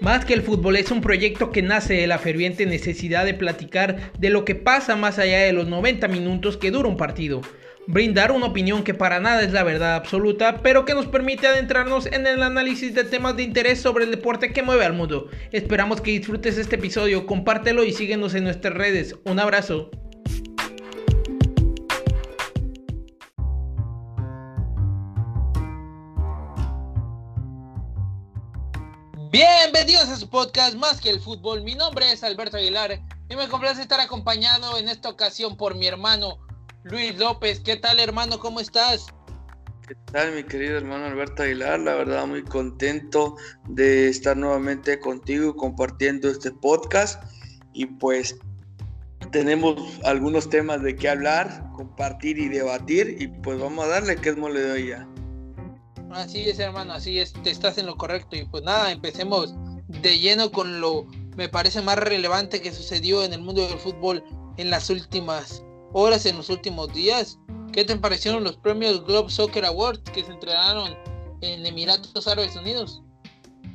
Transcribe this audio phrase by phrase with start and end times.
[0.00, 4.12] Más que el fútbol es un proyecto que nace de la ferviente necesidad de platicar
[4.18, 7.42] de lo que pasa más allá de los 90 minutos que dura un partido.
[7.86, 12.06] Brindar una opinión que para nada es la verdad absoluta, pero que nos permite adentrarnos
[12.06, 15.28] en el análisis de temas de interés sobre el deporte que mueve al mundo.
[15.52, 19.16] Esperamos que disfrutes este episodio, compártelo y síguenos en nuestras redes.
[19.24, 19.90] Un abrazo.
[29.30, 31.62] Bienvenidos a su podcast Más que el fútbol.
[31.62, 35.86] Mi nombre es Alberto Aguilar y me complace estar acompañado en esta ocasión por mi
[35.86, 36.44] hermano
[36.82, 37.60] Luis López.
[37.60, 38.40] ¿Qué tal, hermano?
[38.40, 39.06] ¿Cómo estás?
[39.86, 41.78] ¿Qué tal, mi querido hermano Alberto Aguilar?
[41.78, 43.36] La verdad, muy contento
[43.68, 47.22] de estar nuevamente contigo compartiendo este podcast.
[47.72, 48.36] Y pues
[49.30, 53.14] tenemos algunos temas de qué hablar, compartir y debatir.
[53.20, 55.06] Y pues vamos a darle que es mole de hoy ya.
[56.10, 58.36] Así es, hermano, así es, te estás en lo correcto.
[58.36, 59.54] Y pues nada, empecemos
[59.88, 61.04] de lleno con lo,
[61.36, 64.24] me parece más relevante que sucedió en el mundo del fútbol
[64.56, 67.38] en las últimas horas, en los últimos días.
[67.72, 70.96] ¿Qué te parecieron los premios Globe Soccer Awards que se entregaron
[71.40, 73.02] en Emiratos Árabes Unidos?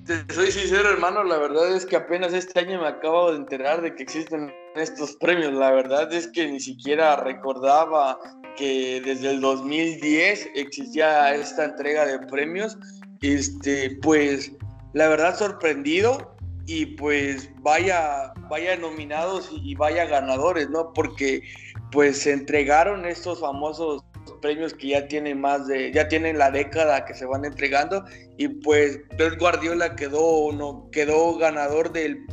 [0.06, 3.82] Te soy sincero, hermano, la verdad es que apenas este año me acabo de enterar
[3.82, 5.54] de que existen estos premios.
[5.54, 8.20] La verdad es que ni siquiera recordaba
[8.56, 12.78] que desde el 2010 existía esta entrega de premios.
[13.22, 14.52] Este, pues
[14.94, 16.36] la verdad sorprendido
[16.68, 20.94] y pues vaya, vaya nominados y vaya ganadores, ¿no?
[20.94, 21.42] Porque
[21.92, 24.04] pues se entregaron estos famosos
[24.42, 28.04] premios que ya tienen más de, ya tienen la década que se van entregando
[28.38, 32.26] y pues Pep Guardiola quedó, no, quedó ganador del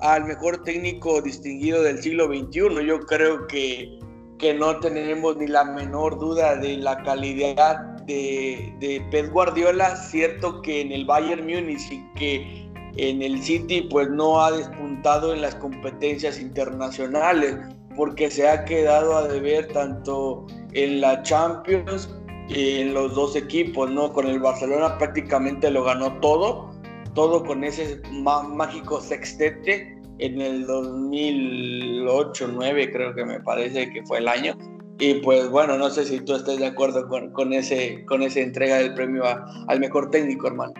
[0.00, 2.86] al mejor técnico distinguido del siglo XXI.
[2.86, 3.98] Yo creo que
[4.40, 9.94] que no tenemos ni la menor duda de la calidad de, de Pep Guardiola.
[9.96, 15.34] Cierto que en el Bayern Múnich y que en el City pues no ha despuntado
[15.34, 17.56] en las competencias internacionales
[17.96, 22.08] porque se ha quedado a deber tanto en la Champions
[22.48, 24.12] y en los dos equipos, ¿no?
[24.12, 26.69] Con el Barcelona prácticamente lo ganó todo,
[27.14, 34.18] todo con ese mágico sextete en el 2008, 9 creo que me parece que fue
[34.18, 34.56] el año.
[34.98, 38.40] Y pues bueno, no sé si tú estás de acuerdo con, con ese, con esa
[38.40, 40.74] entrega del premio al mejor técnico, hermano.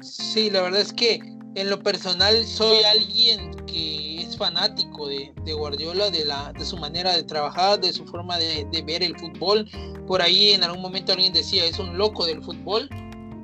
[0.00, 1.18] Sí, la verdad es que
[1.56, 7.16] en lo personal soy alguien que es fanático de, Guardiola, de, la, de su manera
[7.16, 9.68] de trabajar, de su forma de ver el fútbol.
[10.06, 12.88] Por ahí en algún momento alguien decía, es un loco del fútbol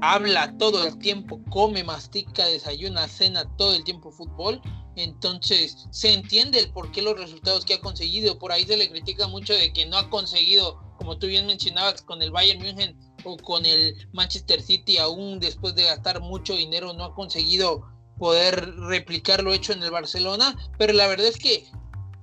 [0.03, 4.61] habla todo el tiempo, come, mastica, desayuna, cena todo el tiempo fútbol.
[4.97, 8.37] Entonces se entiende el por qué los resultados que ha conseguido.
[8.37, 12.03] Por ahí se le critica mucho de que no ha conseguido, como tú bien mencionabas,
[12.03, 16.93] con el Bayern München o con el Manchester City, aún después de gastar mucho dinero,
[16.95, 17.87] no ha conseguido
[18.19, 20.59] poder replicar lo hecho en el Barcelona.
[20.79, 21.65] Pero la verdad es que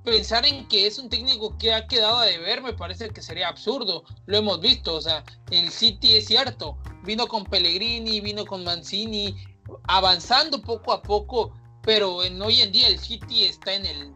[0.04, 3.48] pensar en que es un técnico que ha quedado a deber me parece que sería
[3.48, 4.04] absurdo.
[4.26, 9.36] Lo hemos visto, o sea, el City es cierto, vino con Pellegrini, vino con Mancini,
[9.84, 14.14] avanzando poco a poco, pero en, hoy en día el City está en el,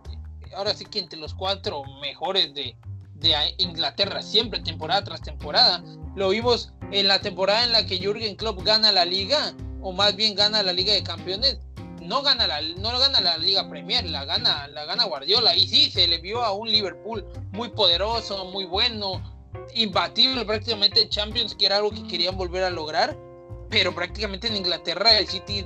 [0.56, 2.76] ahora sí que entre los cuatro mejores de,
[3.14, 5.82] de Inglaterra, siempre temporada tras temporada.
[6.16, 10.16] Lo vimos en la temporada en la que Jürgen Klopp gana la liga, o más
[10.16, 11.58] bien gana la Liga de Campeones,
[12.04, 15.56] no gana la no gana la Liga Premier, la gana la gana Guardiola.
[15.56, 19.22] Y sí se le vio a un Liverpool muy poderoso, muy bueno,
[19.74, 23.16] imbatible prácticamente en Champions, que era algo que querían volver a lograr,
[23.70, 25.64] pero prácticamente en Inglaterra el City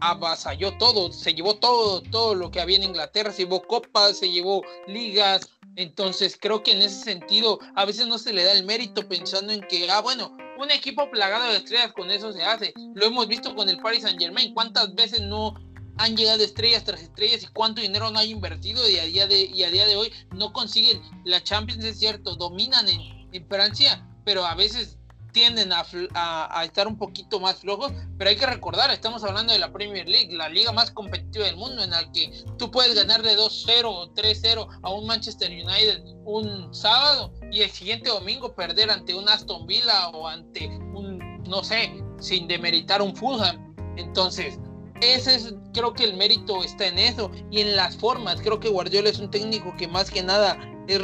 [0.00, 4.30] avasalló todo, se llevó todo, todo lo que había en Inglaterra, se llevó copas, se
[4.30, 8.64] llevó ligas, entonces creo que en ese sentido a veces no se le da el
[8.64, 12.72] mérito pensando en que, ah, bueno, un equipo plagado de estrellas con eso se hace,
[12.94, 15.54] lo hemos visto con el Paris Saint Germain, cuántas veces no
[15.98, 19.44] han llegado estrellas tras estrellas y cuánto dinero no hay invertido y a día de,
[19.44, 23.00] y a día de hoy no consiguen la Champions, es cierto, dominan en,
[23.32, 24.98] en Francia, pero a veces
[25.32, 29.58] tienden a, a, estar un poquito más flojos, pero hay que recordar, estamos hablando de
[29.58, 33.22] la Premier League, la liga más competitiva del mundo, en la que tú puedes ganar
[33.22, 38.90] de 2-0 o 3-0 a un Manchester United un sábado y el siguiente domingo perder
[38.90, 43.74] ante un Aston Villa o ante un, no sé, sin demeritar un Fulham.
[43.96, 44.58] Entonces,
[45.02, 48.40] ese es, creo que el mérito está en eso y en las formas.
[48.40, 51.00] Creo que Guardiola es un técnico que más que nada es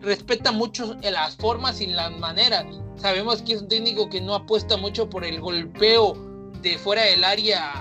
[0.00, 2.66] respeta mucho las formas y las maneras.
[2.96, 6.14] Sabemos que es un técnico que no apuesta mucho por el golpeo
[6.62, 7.72] de fuera del área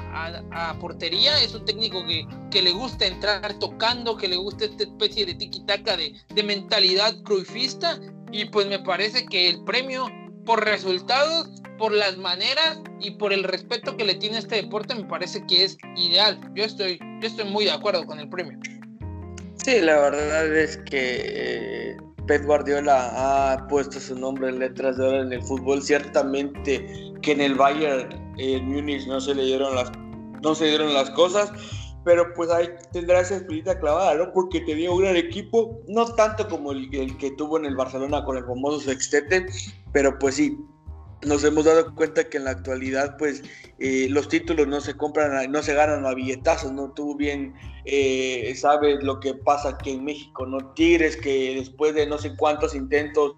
[0.52, 1.42] a, portería.
[1.42, 5.36] Es un técnico que, que, le gusta entrar tocando, que le gusta esta especie de
[5.36, 8.00] tiki-taka de, de mentalidad cruifista.
[8.32, 10.08] Y pues me parece que el premio
[10.50, 11.48] por resultados,
[11.78, 15.64] por las maneras y por el respeto que le tiene este deporte, me parece que
[15.64, 16.42] es ideal.
[16.56, 18.58] Yo estoy, yo estoy muy de acuerdo con el premio.
[19.64, 23.12] Sí, la verdad es que eh, Pep Guardiola
[23.52, 25.84] ha puesto su nombre en letras de oro en el fútbol.
[25.84, 26.84] Ciertamente
[27.22, 28.10] que en el Bayern
[28.40, 29.92] eh, Múnich no se le dieron las
[30.42, 31.52] no se dieron las cosas,
[32.04, 34.32] pero pues ahí tendrá esa espinita clavada, ¿no?
[34.34, 38.24] Porque tenía un gran equipo, no tanto como el, el, que tuvo en el Barcelona
[38.24, 39.46] con el famoso sextete,
[39.92, 40.58] pero pues sí,
[41.26, 43.44] nos hemos dado cuenta que en la actualidad pues
[43.80, 46.92] eh, los títulos no se compran, no se ganan a billetazos, ¿no?
[46.92, 47.54] Tú bien
[47.86, 50.60] eh, sabes lo que pasa aquí en México, ¿no?
[50.74, 53.34] Tigres que después de no sé cuántos intentos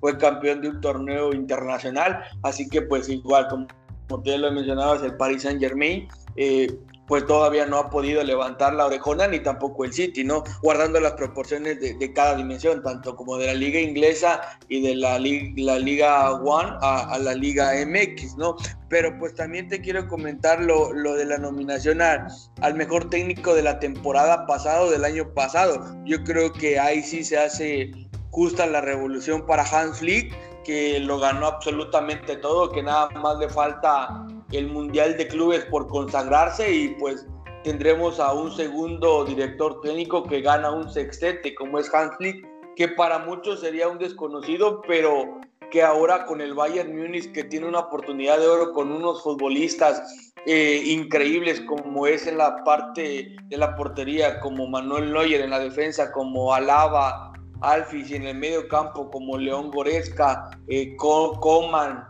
[0.00, 3.66] fue campeón de un torneo internacional, así que pues igual como,
[4.08, 6.66] como te lo mencionabas, el Paris Saint Germain, eh,
[7.06, 10.44] pues todavía no ha podido levantar la orejona ni tampoco el City, ¿no?
[10.62, 15.18] Guardando las proporciones de, cada dimensión, tanto como de la liga inglesa y de la,
[15.18, 18.56] Liga One a, la Liga MX, ¿no?
[18.88, 23.62] Pero pues también te quiero comentar lo, lo de la nominación al mejor técnico de
[23.62, 25.84] la temporada pasada o del año pasado.
[26.04, 27.90] Yo creo que ahí sí se hace
[28.30, 30.34] justa la revolución para Hans Flick,
[30.64, 35.88] que lo ganó absolutamente todo, que nada más le falta el Mundial de Clubes por
[35.88, 37.26] consagrarse y pues
[37.62, 42.46] tendremos a un segundo director técnico que gana un sextete como es Hans Flick,
[42.76, 45.40] que para muchos sería un desconocido, pero
[45.70, 50.32] que ahora con el Bayern Múnich que tiene una oportunidad de oro con unos futbolistas
[50.46, 55.58] eh, increíbles como es en la parte de la portería, como Manuel Neuer en la
[55.58, 62.06] defensa, como Alaba, Alfis y en el medio campo como León Goresca, eh, Coman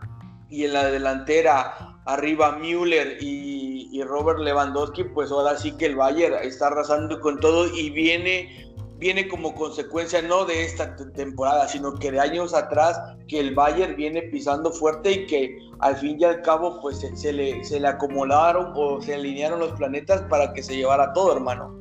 [0.49, 6.35] y en la delantera arriba Müller y, Robert Lewandowski, pues ahora sí que el Bayern
[6.43, 12.11] está arrasando con todo y viene, viene como consecuencia no de esta temporada, sino que
[12.11, 12.99] de años atrás
[13.29, 17.31] que el Bayern viene pisando fuerte y que al fin y al cabo pues se,
[17.31, 21.73] le, se le acomodaron o se alinearon los planetas para que se llevara todo, hermano.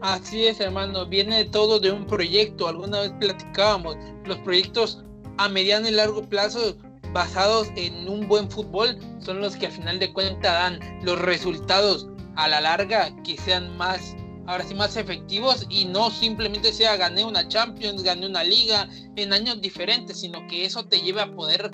[0.00, 5.04] Así es, hermano, viene todo de un proyecto, alguna vez platicábamos, los proyectos
[5.36, 6.76] a mediano y largo plazo
[7.12, 12.08] basados en un buen fútbol son los que al final de cuentas dan los resultados
[12.36, 14.14] a la larga que sean más,
[14.46, 19.32] ahora sí, más efectivos y no simplemente sea gané una Champions, gané una liga en
[19.32, 21.70] años diferentes, sino que eso te lleve a poder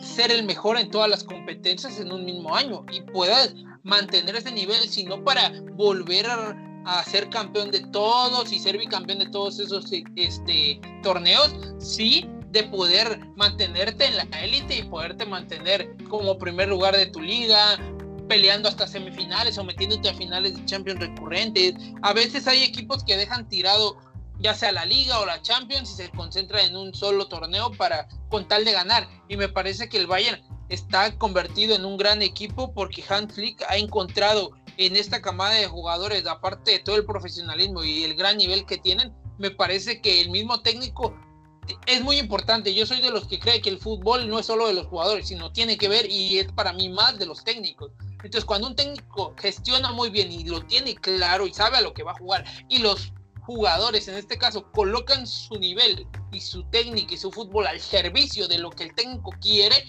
[0.00, 4.50] ser el mejor en todas las competencias en un mismo año y puedas mantener ese
[4.50, 6.60] nivel, sino para volver a,
[7.06, 13.20] ser campeón de todos y ser bicampeón de todos esos este, torneos, sí, de poder
[13.36, 17.78] mantenerte en la élite y poderte mantener como primer lugar de tu liga,
[18.28, 21.74] peleando hasta semifinales o metiéndote a finales de Champions recurrentes.
[22.02, 23.98] A veces hay equipos que dejan tirado
[24.38, 28.08] ya sea la liga o la Champions y se concentran en un solo torneo para
[28.28, 29.08] con tal de ganar.
[29.28, 33.64] Y me parece que el Bayern está convertido en un gran equipo porque Hans Flick
[33.68, 38.36] ha encontrado en esta camada de jugadores, aparte de todo el profesionalismo y el gran
[38.36, 41.14] nivel que tienen, me parece que el mismo técnico
[41.86, 42.74] es muy importante.
[42.74, 45.28] Yo soy de los que cree que el fútbol no es solo de los jugadores,
[45.28, 47.92] sino tiene que ver y es para mí más de los técnicos.
[48.22, 51.92] Entonces, cuando un técnico gestiona muy bien y lo tiene claro y sabe a lo
[51.92, 53.12] que va a jugar y los
[53.42, 58.48] jugadores, en este caso, colocan su nivel y su técnica y su fútbol al servicio
[58.48, 59.84] de lo que el técnico quiere,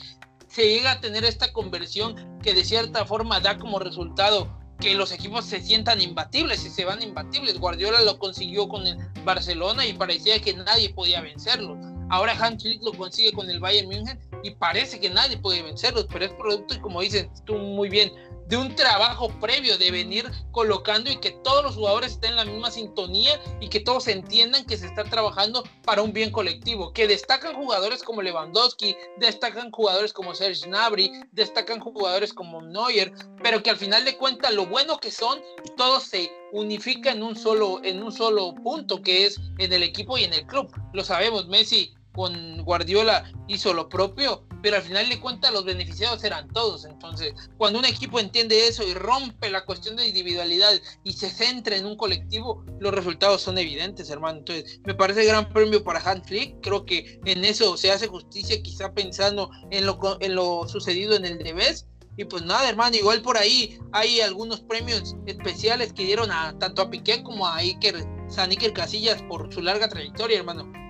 [0.47, 4.49] se llega a tener esta conversión que de cierta forma da como resultado
[4.85, 7.57] que los equipos se sientan imbatibles y se van imbatibles.
[7.57, 11.75] Guardiola lo consiguió con el Barcelona y parecía que nadie podía vencerlo.
[12.11, 16.05] Ahora Hans Flick lo consigue con el Bayern München y parece que nadie puede vencerlos,
[16.11, 18.11] pero es producto, y como dices tú muy bien,
[18.47, 22.45] de un trabajo previo de venir colocando y que todos los jugadores estén en la
[22.45, 27.07] misma sintonía y que todos entiendan que se está trabajando para un bien colectivo, que
[27.07, 33.69] destacan jugadores como Lewandowski, destacan jugadores como Serge Gnabry, destacan jugadores como Neuer, pero que
[33.69, 35.39] al final de cuentas lo bueno que son,
[35.77, 40.17] todos se unifica en un solo en un solo punto que es en el equipo
[40.17, 40.71] y en el club.
[40.93, 46.23] Lo sabemos, Messi con Guardiola hizo lo propio, pero al final de cuentas los beneficiados
[46.23, 46.85] eran todos.
[46.85, 50.71] Entonces, cuando un equipo entiende eso y rompe la cuestión de individualidad
[51.03, 54.39] y se centra en un colectivo, los resultados son evidentes, hermano.
[54.39, 56.61] Entonces, me parece gran premio para Hans Flick.
[56.63, 61.25] Creo que en eso se hace justicia, quizá pensando en lo, en lo sucedido en
[61.25, 61.85] el Debes.
[62.17, 66.81] Y pues nada, hermano, igual por ahí hay algunos premios especiales que dieron a tanto
[66.81, 70.84] a Piqué como a Iker, San Iker Casillas por su larga trayectoria, hermano.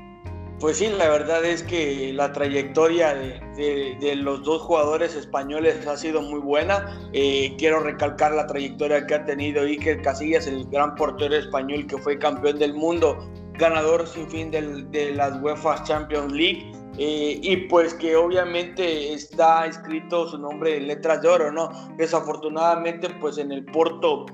[0.59, 6.21] Pues sí, la verdad es que la trayectoria de, los dos jugadores españoles ha sido
[6.21, 6.97] muy buena.
[7.11, 11.97] Eh, quiero recalcar la trayectoria que ha tenido Iker Casillas, el gran portero español que
[11.97, 13.17] fue campeón del mundo,
[13.53, 20.29] ganador sin fin de las UEFA Champions League, eh, y pues que obviamente está escrito
[20.29, 21.69] su nombre en letras de oro, ¿no?
[21.97, 24.25] Desafortunadamente pues en el Porto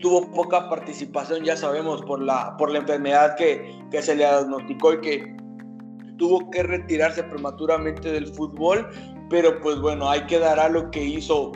[0.00, 4.94] tuvo poca participación, ya sabemos, por la, por la enfermedad que, que se le diagnosticó
[4.94, 5.36] y que
[6.16, 8.88] tuvo que retirarse prematuramente del fútbol,
[9.28, 11.52] pero pues bueno, hay que dar a lo que hizo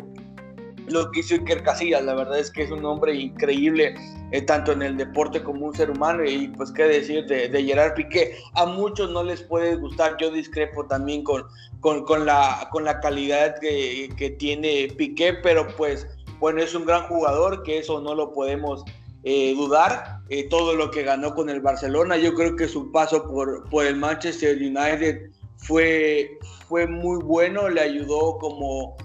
[0.88, 3.94] lo que hizo Iker Casillas, la verdad es que es un hombre increíble,
[4.32, 7.64] eh, tanto en el deporte como un ser humano, y pues qué decir de, de,
[7.64, 11.44] Gerard Piqué, a muchos no les puede gustar, yo discrepo también con,
[11.80, 16.06] con, con la, con la calidad que, que, tiene Piqué, pero pues
[16.40, 18.84] bueno, es un gran jugador, que eso no lo podemos
[19.22, 23.24] eh, dudar, eh, todo lo que ganó con el Barcelona, yo creo que su paso
[23.30, 26.38] por, por el Manchester United fue,
[26.68, 28.96] fue muy bueno, le ayudó como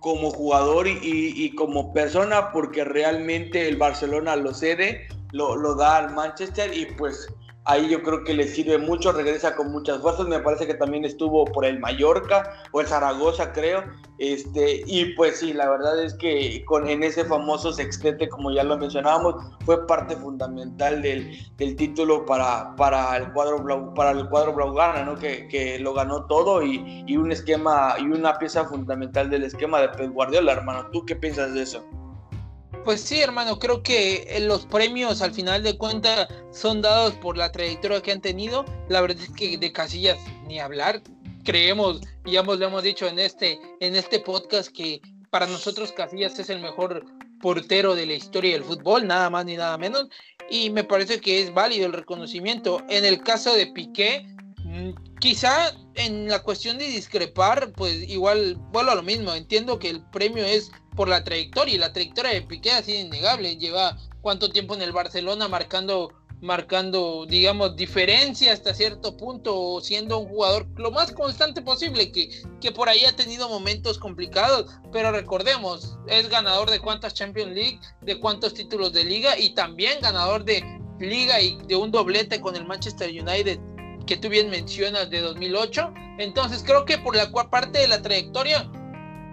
[0.00, 6.14] como jugador y, como persona porque realmente el Barcelona lo cede, lo, lo da al
[6.14, 7.28] Manchester y pues
[7.68, 11.04] ahí yo creo que le sirve mucho, regresa con muchas fuerzas, me parece que también
[11.04, 13.84] estuvo por el Mallorca o el Zaragoza creo,
[14.16, 18.64] este, y pues sí, la verdad es que con, en ese famoso sextete, como ya
[18.64, 19.34] lo mencionábamos,
[19.66, 25.16] fue parte fundamental del, del título para, para, el cuadro para el cuadro blaugrana, ¿no?
[25.16, 29.78] que, que lo ganó todo y, y un esquema y una pieza fundamental del esquema
[29.82, 31.84] de Pep Guardiola, hermano, ¿tú qué piensas de eso?
[32.88, 37.36] Pues sí, hermano, creo que eh, los premios al final de cuentas son dados por
[37.36, 38.64] la trayectoria que han tenido.
[38.88, 40.16] La verdad es que de Casillas
[40.46, 41.02] ni hablar.
[41.44, 46.38] Creemos, y ya lo hemos dicho en este, en este podcast, que para nosotros Casillas
[46.38, 47.04] es el mejor
[47.42, 50.08] portero de la historia del fútbol, nada más ni nada menos.
[50.48, 52.82] Y me parece que es válido el reconocimiento.
[52.88, 54.24] En el caso de Piqué,
[54.64, 59.34] mm, quizá en la cuestión de discrepar, pues igual vuelvo a lo mismo.
[59.34, 63.00] Entiendo que el premio es por la trayectoria y la trayectoria de Piqué ha sido
[63.00, 63.56] innegable.
[63.56, 70.28] Lleva cuánto tiempo en el Barcelona marcando, marcando, digamos, diferencia hasta cierto punto, siendo un
[70.28, 75.96] jugador lo más constante posible, que, que por ahí ha tenido momentos complicados, pero recordemos,
[76.06, 80.62] es ganador de cuántas Champions League, de cuántos títulos de liga y también ganador de
[81.00, 83.58] liga y de un doblete con el Manchester United
[84.08, 85.92] que tú bien mencionas de 2008.
[86.18, 88.68] Entonces creo que por la parte de la trayectoria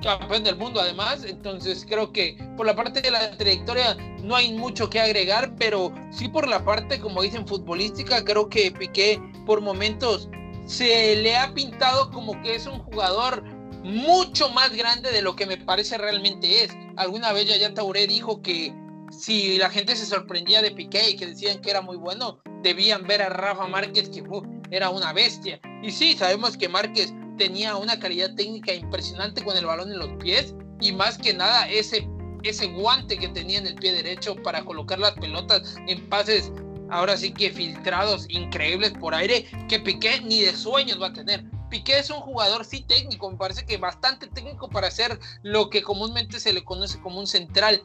[0.04, 4.54] campeón del mundo además, entonces creo que por la parte de la trayectoria no hay
[4.54, 9.62] mucho que agregar, pero sí por la parte, como dicen, futbolística, creo que Piqué por
[9.62, 10.30] momentos
[10.68, 13.44] se le ha pintado como que es un jugador
[13.84, 16.72] mucho más grande de lo que me parece realmente es.
[16.98, 18.74] Alguna vez ya Tauré dijo que
[19.12, 23.06] si la gente se sorprendía de Piqué y que decían que era muy bueno, debían
[23.06, 24.24] ver a Rafa Márquez que
[24.72, 25.60] era una bestia.
[25.82, 30.10] Y sí, sabemos que Márquez tenía una calidad técnica impresionante con el balón en los
[30.24, 32.08] pies y más que nada ese,
[32.44, 36.52] ese guante que tenía en el pie derecho para colocar las pelotas en pases
[36.90, 41.44] ahora sí que filtrados increíbles por aire que Piqué ni de sueños va a tener.
[41.70, 45.82] Piqué es un jugador sí técnico, me parece que bastante técnico para ser lo que
[45.82, 47.82] comúnmente se le conoce como un central,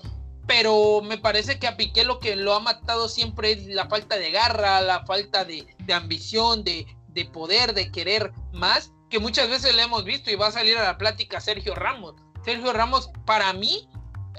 [0.51, 4.17] pero me parece que a Piqué lo que lo ha matado siempre es la falta
[4.17, 9.49] de garra, la falta de, de ambición, de, de poder, de querer más que muchas
[9.49, 12.17] veces le hemos visto y va a salir a la plática Sergio Ramos.
[12.45, 13.89] Sergio Ramos, para mí,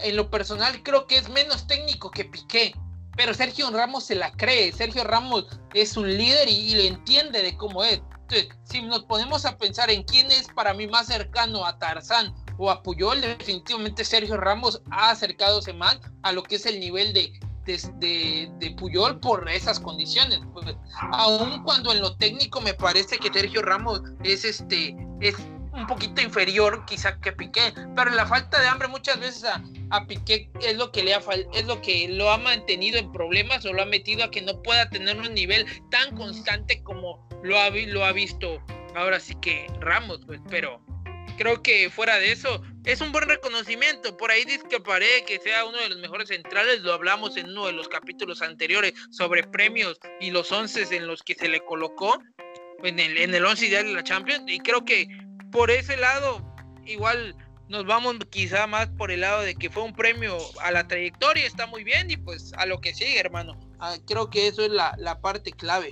[0.04, 2.74] en lo personal, creo que es menos técnico que Piqué.
[3.16, 4.74] Pero Sergio Ramos se la cree.
[4.74, 8.02] Sergio Ramos es un líder y, le entiende de cómo es.
[8.24, 12.36] Entonces, si nos ponemos a pensar en quién es para mí más cercano a Tarzán
[12.62, 17.12] o a Puyol, definitivamente Sergio Ramos ha acercadose más a lo que es el nivel
[17.12, 17.34] de,
[17.66, 20.42] de, de, Puyol por esas condiciones.
[20.54, 20.76] Pues,
[21.12, 25.36] aun cuando en lo técnico me parece que Sergio Ramos es este es
[25.74, 30.06] un poquito inferior quizá que Piqué, pero la falta de hambre muchas veces a, a
[30.06, 31.22] Piqué es lo que le ha
[31.56, 34.62] es lo que lo ha mantenido en problemas o lo ha metido a que no
[34.62, 38.62] pueda tener un nivel tan constante como lo ha, lo ha visto
[38.96, 40.80] ahora sí que Ramos, pues, pero
[41.42, 44.16] creo que fuera de eso es un buen reconocimiento.
[44.16, 46.82] Por ahí dice que paré que sea uno de los mejores centrales.
[46.82, 51.24] Lo hablamos en uno de los capítulos anteriores sobre premios y los once en los
[51.24, 52.22] que se le colocó
[52.84, 54.44] en el, en el once ideal de la Champions.
[54.46, 55.08] Y creo que
[55.52, 56.46] por ese lado,
[56.86, 57.36] igual
[57.70, 61.48] nos vamos quizá más por el lado de que fue un premio a la trayectoria,
[61.48, 63.60] está muy bien, y pues a lo que sigue, hermano.
[63.80, 65.90] Ah, creo que eso es la, la parte clave.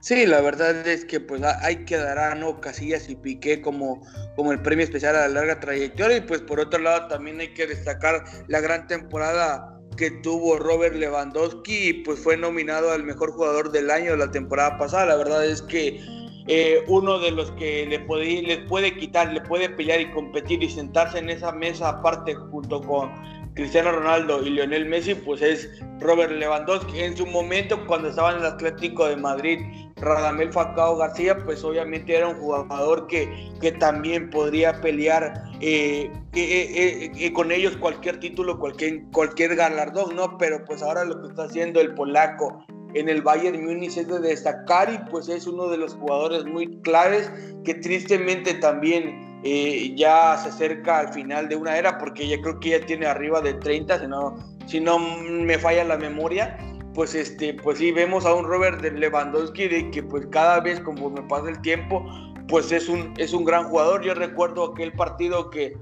[0.00, 4.00] Sí, la verdad es que pues hay que dar a no Casillas y Piqué como,
[4.36, 7.52] como el premio especial a la larga trayectoria y pues por otro lado también hay
[7.52, 13.32] que destacar la gran temporada que tuvo Robert Lewandowski y pues fue nominado al mejor
[13.32, 15.06] jugador del año la temporada pasada.
[15.06, 16.00] La verdad es que
[16.46, 20.62] eh, uno de los que le puede, le puede quitar, le puede pelear y competir
[20.62, 23.12] y sentarse en esa mesa aparte junto con
[23.58, 27.00] Cristiano Ronaldo y Lionel Messi, pues es Robert Lewandowski.
[27.00, 29.58] En su momento, cuando estaba en el Atlético de Madrid,
[29.96, 37.10] Radamel Falcao García, pues obviamente era un jugador que, que también podría pelear eh, eh,
[37.16, 40.38] eh, con ellos cualquier título, cualquier, cualquier galardón, ¿no?
[40.38, 44.20] Pero pues ahora lo que está haciendo el polaco en el Bayern Múnich es de
[44.20, 47.28] destacar y pues es uno de los jugadores muy claves
[47.64, 52.70] que tristemente también ya se acerca al final de una era porque ya creo que
[52.70, 56.56] ya tiene arriba de 30, si no, si no me falla la memoria
[56.98, 61.08] pues este, pues sí, vemos a un Robert Lewandowski de que pues cada vez como
[61.08, 62.04] me pasa el tiempo,
[62.48, 64.02] pues es un, es un gran jugador.
[64.02, 65.76] Yo recuerdo aquel partido que,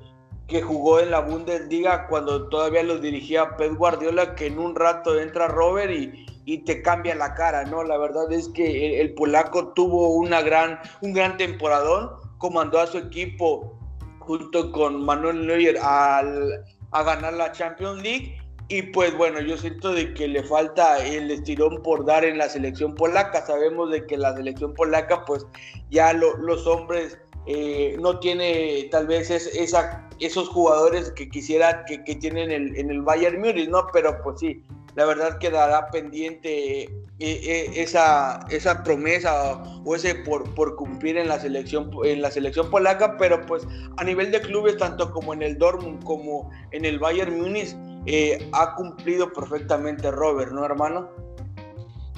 [0.47, 5.19] que jugó en la Bundesliga cuando todavía lo dirigía Pep Guardiola, que en un rato
[5.19, 7.83] entra Robert y, y te cambia la cara, ¿no?
[7.83, 12.99] La verdad es que el, polaco tuvo una gran, un gran temporadón, comandó a su
[12.99, 13.79] equipo
[14.21, 18.39] junto con Manuel Neuer al, a ganar la Champions League
[18.69, 22.49] y pues bueno, yo siento de que le falta el estirón por dar en la
[22.49, 23.47] selección polaca.
[23.47, 25.47] Sabemos de que la selección polaca, pues
[25.91, 27.17] ya los hombres
[27.47, 32.91] eh, no tiene tal vez esa, esos jugadores que quisiera que, que tienen el, en
[32.91, 33.87] el Bayern Múnich, ¿no?
[33.93, 34.63] Pero pues sí,
[34.97, 41.29] la verdad quedará pendiente eh, eh, esa, esa promesa o ese por, por cumplir en
[41.29, 43.63] la selección en la selección polaca, pero pues
[43.99, 48.49] a nivel de clubes tanto como en el Dortmund como en el Bayern Múnich eh,
[48.53, 51.11] ha cumplido perfectamente Robert, ¿no, hermano?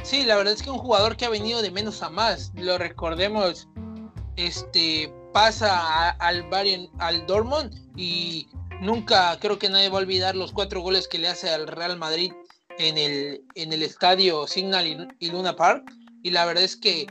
[0.04, 2.78] Sí, la verdad es que un jugador que ha venido de menos a más, lo
[2.78, 3.68] recordemos,
[4.36, 8.46] este pasa al Bayern, al Dortmund y
[8.80, 11.98] nunca creo que nadie va a olvidar los cuatro goles que le hace al Real
[11.98, 12.32] Madrid
[12.78, 15.92] en el, en el estadio Signal y, Luna Park.
[16.22, 17.08] Y la verdad es que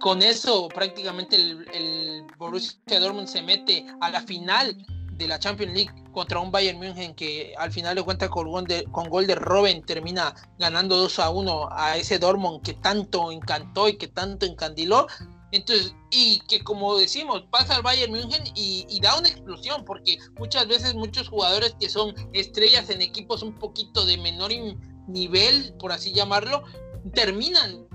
[0.00, 4.76] con eso prácticamente el, Borussia Dortmund se mete a la final
[5.12, 8.64] de la Champions League contra un Bayern München que al final de cuentas con gol
[8.64, 13.30] de, con gol de Robben termina ganando 2 a 1 a ese Dortmund que tanto
[13.30, 15.06] encantó y que tanto encandiló.
[15.52, 20.66] Entonces, y que como decimos, pasa al Bayern München y, da una explosión, porque muchas
[20.66, 24.50] veces muchos jugadores que son estrellas en equipos un poquito de menor
[25.06, 26.64] nivel, por así llamarlo,
[27.14, 27.86] terminan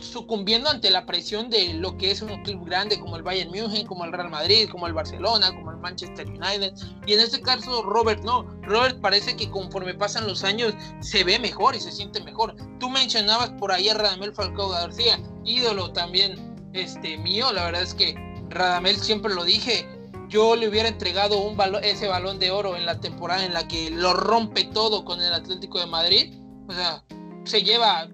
[0.00, 3.86] sucumbiendo ante la presión de lo que es un club grande como el Bayern München,
[3.86, 6.74] como el Real Madrid, como el Barcelona, como el Manchester United.
[7.06, 8.44] Y en este caso Robert no.
[8.62, 12.54] Robert parece que conforme pasan los años se ve mejor y se siente mejor.
[12.78, 17.52] Tú mencionabas por ahí a Radamel Falcao García, ídolo también este mío.
[17.52, 18.14] La verdad es que
[18.48, 19.86] Radamel siempre lo dije.
[20.28, 23.90] Yo le hubiera entregado un ese balón de oro en la temporada en la que
[23.90, 26.34] lo rompe todo con el Atlético de Madrid.
[26.68, 27.02] O sea,
[27.44, 28.08] se lleva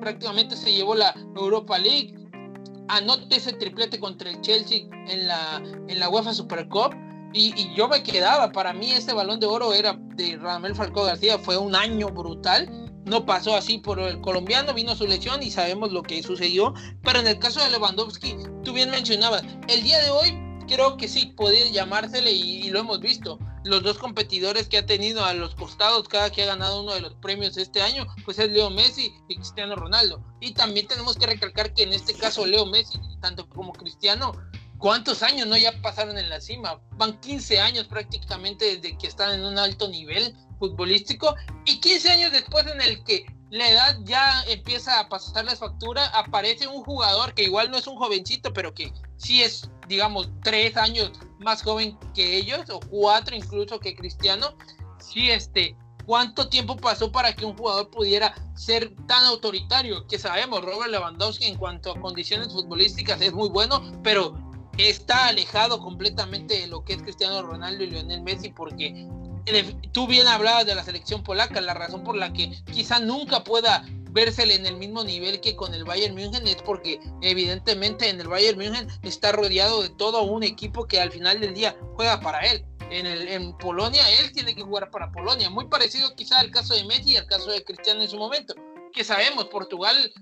[0.00, 2.14] prácticamente se llevó la Europa League.
[2.88, 6.94] Anote ese triplete contra el Chelsea en la, en la UEFA Super Cup.
[7.32, 11.38] Y, yo me quedaba, para mí ese balón de oro era de Ramel Falcao García,
[11.38, 12.85] fue un año brutal.
[13.06, 16.74] No pasó así por el colombiano, vino su lesión y sabemos lo que sucedió.
[17.04, 21.06] Pero en el caso de Lewandowski, tú bien mencionabas, el día de hoy creo que
[21.06, 23.38] sí, podría llamársele y, lo hemos visto.
[23.64, 27.00] Los dos competidores que ha tenido a los costados, cada que ha ganado uno de
[27.00, 30.20] los premios este año, pues es Leo Messi y Cristiano Ronaldo.
[30.40, 34.32] Y también tenemos que recalcar que en este caso Leo Messi, tanto como Cristiano,
[34.86, 36.80] ¿cuántos años no ya pasaron en la cima?
[36.92, 42.30] Van 15 años prácticamente desde que están en un alto nivel futbolístico y 15 años
[42.30, 47.42] después en el que la edad ya empieza a pasarles factura, aparece un jugador que
[47.42, 52.36] igual no es un jovencito, pero que sí es, digamos, tres años más joven que
[52.36, 54.54] ellos, o cuatro incluso que Cristiano.
[55.00, 60.06] Sí, este, ¿cuánto tiempo pasó para que un jugador pudiera ser tan autoritario?
[60.06, 64.45] Que sabemos, Robert Lewandowski en cuanto a condiciones futbolísticas es muy bueno, pero
[64.78, 69.06] está alejado completamente de lo que es Cristiano Ronaldo y Lionel Messi porque
[69.92, 73.84] tú bien hablabas de la selección polaca, la razón por la que quizá nunca pueda
[74.10, 78.28] vérsele en el mismo nivel que con el Bayern München es porque evidentemente en el
[78.28, 82.40] Bayern München está rodeado de todo un equipo que al final del día juega para
[82.40, 82.64] él.
[82.88, 86.72] En, el, en Polonia él tiene que jugar para Polonia, muy parecido quizá al caso
[86.72, 88.54] de Messi y al caso de Cristiano en su momento,
[88.92, 90.12] que sabemos, Portugal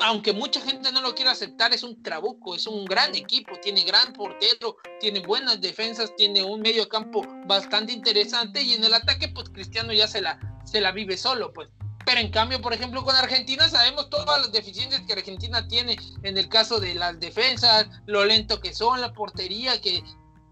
[0.00, 3.82] aunque mucha gente no lo quiera aceptar, es un trabuco, es un gran equipo, tiene
[3.82, 9.28] gran portero, tiene buenas defensas, tiene un medio campo bastante interesante y en el ataque,
[9.28, 11.68] pues Cristiano ya se la, se la vive solo, pues.
[12.04, 16.38] Pero en cambio, por ejemplo, con Argentina sabemos todas las deficiencias que Argentina tiene en
[16.38, 20.02] el caso de las defensas, lo lento que son, la portería, que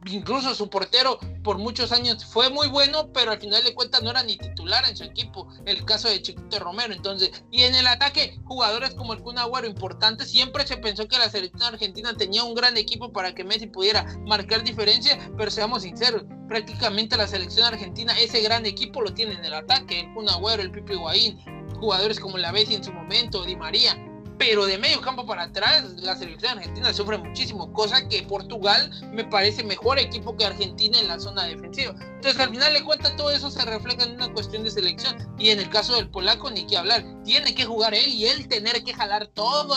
[0.09, 4.11] incluso su portero por muchos años fue muy bueno, pero al final de cuentas no
[4.11, 6.93] era ni titular en su equipo, el caso de Chiquito Romero.
[6.93, 11.19] Entonces, y en el ataque, jugadores como el Kun Agüero importantes, siempre se pensó que
[11.19, 15.83] la selección argentina tenía un gran equipo para que Messi pudiera marcar diferencia, pero seamos
[15.83, 20.27] sinceros, prácticamente la selección argentina, ese gran equipo lo tiene en el ataque, el Kun
[20.59, 21.39] el Pipi Higuaín,
[21.81, 23.97] jugadores como la Bessi en su momento, Di María,
[24.39, 29.25] pero de medio campo para atrás la selección argentina sufre muchísimo, cosa que Portugal me
[29.25, 31.95] parece mejor equipo que Argentina en la zona defensiva.
[32.01, 35.51] Entonces al final de cuentas todo eso se refleja en una cuestión de selección y
[35.51, 38.83] en el caso del polaco ni que hablar, tiene que jugar él y él tener
[38.85, 39.77] que jalar todo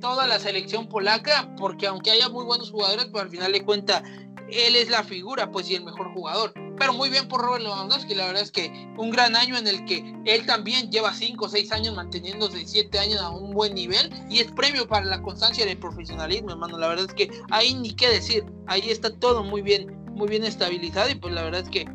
[0.00, 4.02] toda la selección polaca, porque aunque haya muy buenos jugadores, pues al final de cuentas
[4.50, 6.52] él es la figura, pues y el mejor jugador.
[6.78, 9.84] Pero muy bien por Robert Lewandowski, la verdad es que un gran año en el
[9.84, 14.10] que él también lleva 5 o 6 años manteniéndose 7 años a un buen nivel
[14.30, 16.78] y es premio para la constancia del profesionalismo, hermano.
[16.78, 20.44] La verdad es que ahí ni qué decir, ahí está todo muy bien, muy bien
[20.44, 21.86] estabilizado y pues la verdad es que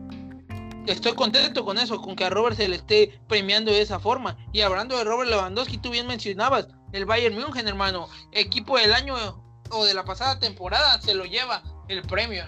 [0.85, 4.37] estoy contento con eso, con que a Robert se le esté premiando de esa forma.
[4.53, 9.15] Y hablando de Robert Lewandowski, tú bien mencionabas el Bayern München, hermano, equipo del año
[9.69, 12.45] o de la pasada temporada se lo lleva el premio.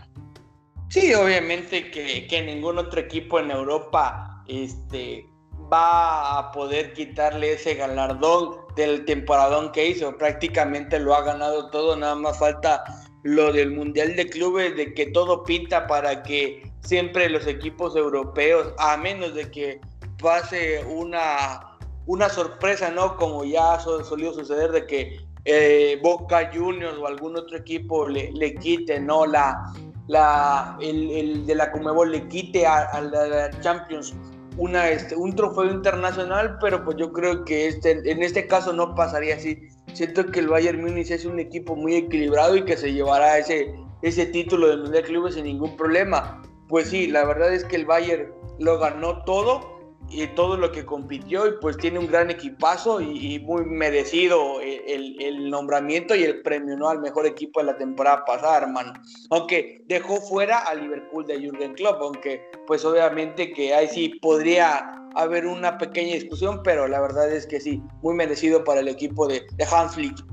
[0.89, 5.23] Sí, obviamente que, ningún otro equipo en Europa este,
[5.71, 10.17] va a poder quitarle ese galardón del temporadón que hizo.
[10.17, 12.83] Prácticamente lo ha ganado todo, nada más falta
[13.21, 18.73] lo del Mundial de Clubes, de que todo pinta para que siempre los equipos europeos,
[18.79, 19.79] a menos de que
[20.19, 23.15] pase una, una sorpresa, ¿no?
[23.15, 28.31] Como ya ha solido suceder de que eh, Boca Juniors o algún otro equipo le,
[28.31, 29.25] le quite ¿no?
[29.25, 29.71] la,
[30.09, 34.15] la, el, de la Comebol le quite a, la Champions
[34.57, 38.95] una, este, un trofeo internacional, pero pues yo creo que este, en este caso no
[38.95, 39.69] pasaría así.
[39.93, 43.73] Siento que el Bayern Múnich es un equipo muy equilibrado y que se llevará ese,
[44.01, 46.41] ese título del Mundial de Clubes sin ningún problema.
[46.67, 49.78] Pues sí, la verdad es que el Bayern lo ganó todo
[50.09, 55.49] y todo lo que compitió y pues tiene un gran equipazo y, muy merecido el,
[55.49, 56.89] nombramiento y el premio ¿no?
[56.89, 58.93] al mejor equipo de la temporada pasada, hermano.
[59.29, 64.91] Aunque dejó fuera a Liverpool de Jürgen Klopp, aunque pues obviamente que ahí sí podría
[65.15, 69.27] haber una pequeña discusión, pero la verdad es que sí, muy merecido para el equipo
[69.27, 70.23] de, de Hans Flick.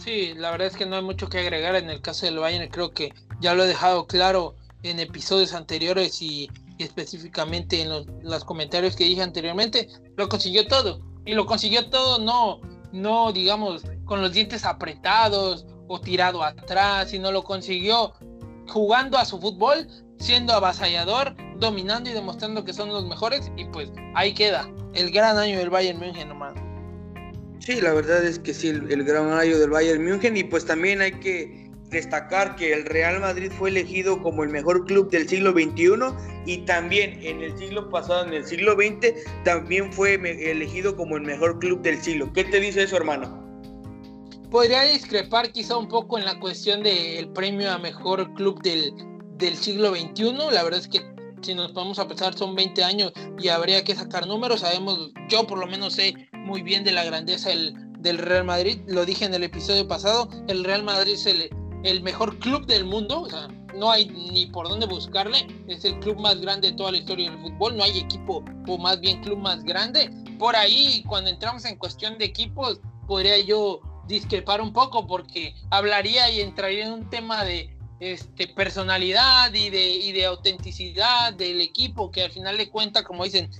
[0.00, 2.70] Sí, la verdad es que no hay mucho que agregar en el caso del Bayern,
[2.70, 7.90] creo que ya lo he dejado claro en episodios anteriores y específicamente en
[8.22, 11.00] los, comentarios que dije anteriormente, lo consiguió todo.
[11.24, 12.60] Y lo consiguió todo no,
[12.92, 18.12] no digamos, con los dientes apretados o tirado atrás, sino lo consiguió
[18.68, 23.50] jugando a su fútbol, siendo avasallador, dominando y demostrando que son los mejores.
[23.56, 26.54] Y pues ahí queda el gran año del Bayern München nomás.
[27.60, 30.36] Sí, la verdad es que sí, el, el gran año del Bayern München.
[30.36, 34.84] Y pues también hay que destacar que el Real Madrid fue elegido como el mejor
[34.86, 35.92] club del siglo XXI
[36.46, 41.22] y también en el siglo pasado, en el siglo XX, también fue elegido como el
[41.22, 42.32] mejor club del siglo.
[42.32, 43.42] ¿Qué te dice eso, hermano?
[44.50, 48.92] Podría discrepar quizá un poco en la cuestión del premio a mejor club del,
[49.36, 50.32] del siglo XXI.
[50.52, 51.00] La verdad es que
[51.42, 54.60] si nos vamos a pensar son 20 años y habría que sacar números.
[54.60, 58.80] Sabemos, yo por lo menos sé muy bien de la grandeza del, del Real Madrid.
[58.86, 61.50] Lo dije en el episodio pasado, el Real Madrid se le
[61.84, 65.98] el mejor club del mundo, o sea, no hay ni por dónde buscarle, es el
[66.00, 69.22] club más grande de toda la historia del fútbol, no hay equipo o más bien
[69.22, 70.10] club más grande.
[70.38, 76.30] Por ahí, cuando entramos en cuestión de equipos, podría yo discrepar un poco porque hablaría
[76.30, 82.10] y entraría en un tema de este, personalidad y de, y de autenticidad del equipo,
[82.10, 83.50] que al final de cuentas, como dicen,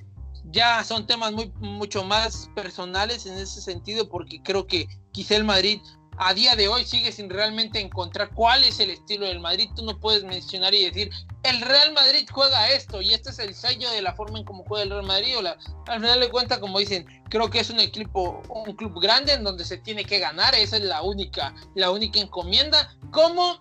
[0.50, 5.44] ya son temas muy, mucho más personales en ese sentido, porque creo que quizá el
[5.44, 5.80] Madrid
[6.16, 9.68] a día de hoy sigue sin realmente encontrar cuál es el estilo del Madrid.
[9.74, 11.10] Tú no puedes mencionar y decir,
[11.42, 14.64] el Real Madrid juega esto y este es el sello de la forma en cómo
[14.66, 15.36] juega el Real Madrid.
[15.38, 19.32] O al final de cuentas, como dicen, creo que es un equipo, un club grande
[19.32, 20.54] en donde se tiene que ganar.
[20.54, 22.94] Esa es la única, la única encomienda.
[23.10, 23.58] Como,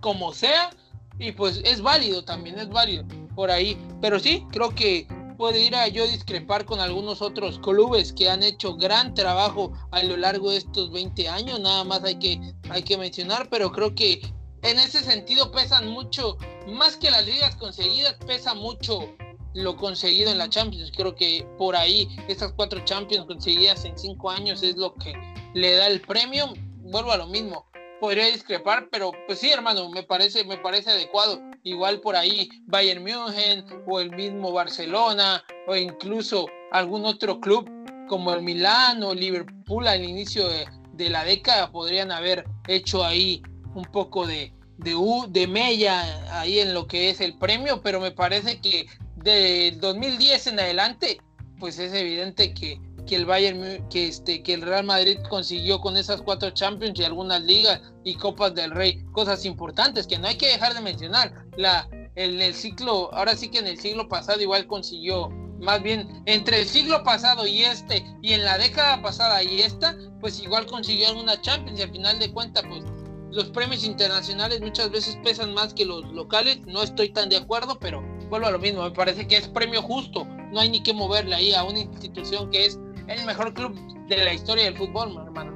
[0.00, 0.70] como sea.
[1.18, 3.76] Y pues es válido también, es válido por ahí.
[4.00, 8.42] Pero sí, creo que puede ir a yo discrepar con algunos otros clubes que han
[8.42, 12.82] hecho gran trabajo a lo largo de estos 20 años, nada más hay que, hay
[12.82, 14.20] que mencionar, pero creo que
[14.62, 19.14] en ese sentido pesan mucho, más que las ligas conseguidas, pesa mucho
[19.54, 20.92] lo conseguido en la Champions.
[20.94, 25.14] Creo que por ahí esas cuatro Champions conseguidas en cinco años es lo que
[25.54, 26.52] le da el premio.
[26.82, 27.66] Vuelvo a lo mismo,
[28.00, 33.02] podría discrepar, pero pues sí, hermano, me parece, me parece adecuado igual por ahí Bayern
[33.02, 37.68] München o el mismo Barcelona o incluso algún otro club
[38.08, 43.42] como el Milán o Liverpool al inicio de, la década podrían haber hecho ahí
[43.74, 48.00] un poco de, de, U, de Mella ahí en lo que es el premio, pero
[48.00, 51.18] me parece que del 2010 en adelante,
[51.58, 55.96] pues es evidente que, que el Bayern, que este, que el Real Madrid consiguió con
[55.96, 60.36] esas cuatro Champions y algunas ligas y Copas del Rey, cosas importantes que no hay
[60.36, 61.46] que dejar de mencionar.
[61.56, 65.28] La, en el ciclo, ahora sí que en el siglo pasado igual consiguió,
[65.60, 69.96] más bien entre el siglo pasado y este, y en la década pasada y esta,
[70.20, 72.84] pues igual consiguió alguna Champions y al final de cuentas, pues
[73.30, 77.78] los premios internacionales muchas veces pesan más que los locales, no estoy tan de acuerdo,
[77.78, 80.94] pero vuelvo a lo mismo, me parece que es premio justo, no hay ni que
[80.94, 83.74] moverle ahí a una institución que es el mejor club
[84.08, 85.54] de la historia del fútbol, hermano.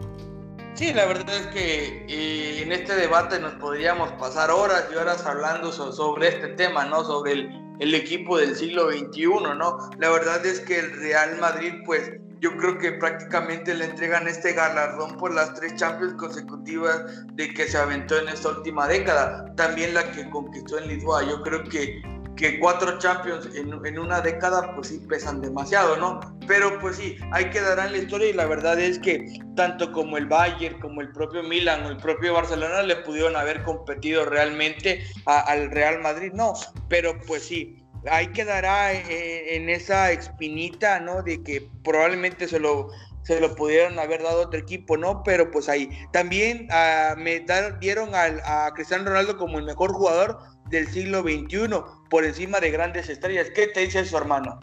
[0.74, 5.26] Sí, la verdad es que eh, en este debate nos podríamos pasar horas y horas
[5.26, 7.04] hablando sobre este tema, ¿no?
[7.04, 7.32] Sobre
[7.80, 9.26] el, equipo del siglo XXI,
[9.58, 9.90] ¿no?
[9.98, 14.52] La verdad es que el Real Madrid, pues yo creo que prácticamente le entregan este
[14.52, 19.52] galardón por las tres Champions consecutivas de que se aventó en esta última década.
[19.56, 21.24] También la que conquistó en Lisboa.
[21.24, 22.00] Yo creo que,
[22.40, 26.20] que cuatro Champions en, en, una década, pues sí pesan demasiado, ¿no?
[26.48, 29.92] Pero pues sí, hay que dar en la historia y la verdad es que tanto
[29.92, 34.24] como el Bayern, como el propio Milan o el propio Barcelona le pudieron haber competido
[34.24, 36.54] realmente al Real Madrid, no.
[36.88, 37.76] Pero pues sí,
[38.10, 41.22] ahí quedará eh, en, esa espinita, ¿no?
[41.22, 42.88] De que probablemente se lo,
[43.22, 45.22] se lo pudieran haber dado otro equipo, ¿no?
[45.24, 45.90] Pero pues ahí.
[46.10, 47.44] También uh, me
[47.80, 50.38] dieron a Cristiano Ronaldo como el mejor jugador
[50.70, 51.68] del siglo XXI,
[52.08, 53.48] por encima de grandes estrellas.
[53.54, 54.60] ¿Qué te dice su hermano?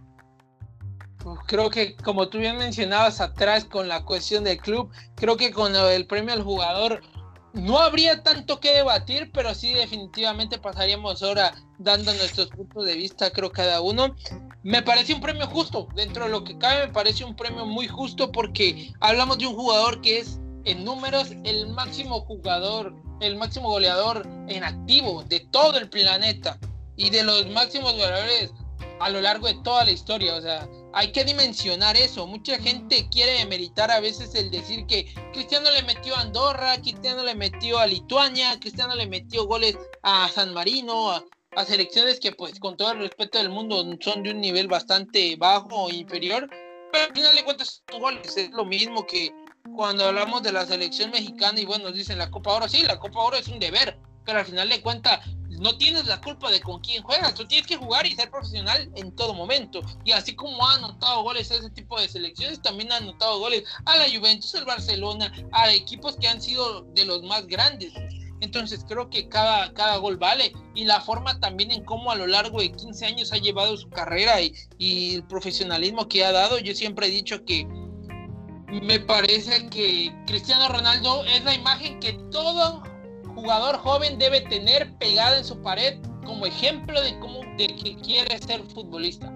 [1.48, 5.76] Creo que como tú bien mencionabas atrás con la cuestión del club, creo que con
[5.76, 7.02] el premio al jugador
[7.54, 13.32] no habría tanto que debatir, pero sí definitivamente pasaríamos ahora dando nuestros puntos de vista,
[13.32, 14.16] creo cada uno.
[14.64, 17.88] Me parece un premio justo, dentro de lo que cabe me parece un premio muy
[17.88, 23.70] justo porque hablamos de un jugador que es en números el máximo jugador, el máximo
[23.70, 26.60] goleador en activo de todo el planeta
[26.96, 28.52] y de los máximos goleadores
[29.00, 30.36] a lo largo de toda la historia.
[30.36, 32.26] O sea, hay que dimensionar eso.
[32.28, 37.24] Mucha gente quiere demeritar a veces el decir que Cristiano le metió a Andorra, Cristiano
[37.24, 41.24] le metió a Lituania, Cristiano le metió goles a San Marino, a,
[41.66, 45.86] selecciones que pues con todo el respeto del mundo son de un nivel bastante bajo
[45.86, 46.50] o inferior.
[46.92, 48.38] Pero al final de cuentas goles.
[48.38, 49.32] Es lo mismo que
[49.78, 52.68] cuando hablamos de la selección mexicana y bueno, dicen la Copa Oro.
[52.68, 56.20] Sí, la Copa Oro es un deber, pero al final de cuentas no tienes la
[56.20, 59.82] culpa de con quién juegas, tú tienes que jugar y ser profesional en todo momento.
[60.04, 63.66] Y así como ha anotado goles a ese tipo de selecciones, también ha anotado goles
[63.86, 67.94] a la Juventus, al Barcelona, a equipos que han sido de los más grandes.
[68.42, 72.26] Entonces creo que cada, cada gol vale y la forma también en cómo a lo
[72.26, 76.58] largo de 15 años ha llevado su carrera y, y el profesionalismo que ha dado.
[76.58, 77.68] Yo siempre he dicho que
[78.68, 82.84] me parece que Cristiano Ronaldo es la imagen que todo
[83.34, 88.38] jugador joven debe tener pegada en su pared como ejemplo de cómo de que quiere
[88.40, 89.32] ser futbolista.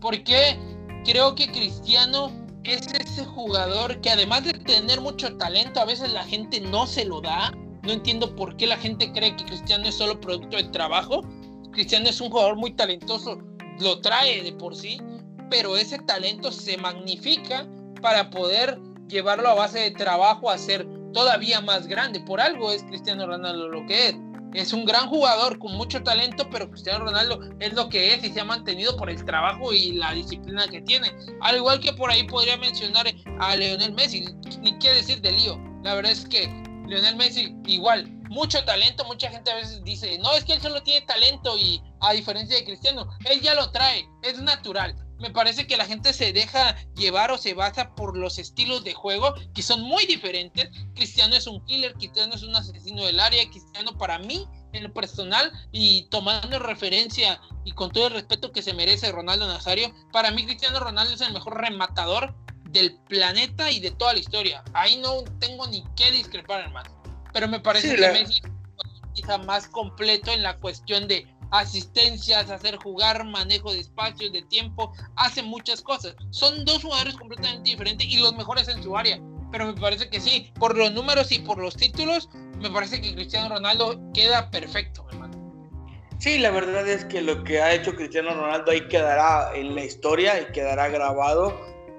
[0.00, 0.58] Porque
[1.04, 2.30] creo que Cristiano
[2.64, 7.04] es ese jugador que además de tener mucho talento, a veces la gente no se
[7.04, 7.52] lo da.
[7.82, 11.22] No entiendo por qué la gente cree que Cristiano es solo producto de trabajo.
[11.72, 13.38] Cristiano es un jugador muy talentoso,
[13.80, 15.00] lo trae de por sí,
[15.50, 17.66] pero ese talento se magnifica
[18.06, 22.20] para poder llevarlo a base de trabajo a ser todavía más grande.
[22.20, 24.14] Por algo es Cristiano Ronaldo lo que es.
[24.54, 28.32] Es un gran jugador con mucho talento, pero Cristiano Ronaldo es lo que es y
[28.32, 31.10] se ha mantenido por el trabajo y la disciplina que tiene.
[31.40, 34.24] Al igual que por ahí podría mencionar a Leonel Messi,
[34.60, 35.58] ni qué decir de Lío.
[35.82, 36.46] La verdad es que
[36.86, 40.80] Leonel Messi igual, mucho talento, mucha gente a veces dice, no, es que él solo
[40.84, 45.66] tiene talento y a diferencia de Cristiano, él ya lo trae, es natural me parece
[45.66, 49.62] que la gente se deja llevar o se basa por los estilos de juego que
[49.62, 50.68] son muy diferentes.
[50.94, 54.92] Cristiano es un killer, Cristiano es un asesino del área, Cristiano para mí, en lo
[54.92, 60.30] personal, y tomando referencia y con todo el respeto que se merece Ronaldo Nazario, para
[60.30, 62.34] mí Cristiano Ronaldo es el mejor rematador
[62.70, 64.62] del planeta y de toda la historia.
[64.74, 66.90] Ahí no tengo ni qué discrepar, hermano.
[67.32, 72.76] Pero me parece que Messi es quizá más completo en la cuestión de asistencias, hacer
[72.76, 76.16] jugar, manejo de espacios, de tiempo, hace muchas cosas.
[76.30, 79.20] Son dos jugadores completamente diferentes y los mejores en su área.
[79.52, 82.28] Pero me parece que sí, por los números y por los títulos,
[82.60, 85.36] me parece que Cristiano Ronaldo queda perfecto, hermano.
[86.18, 89.84] Sí, la verdad es que lo que ha hecho Cristiano Ronaldo ahí quedará en la
[89.84, 91.54] historia y quedará grabado.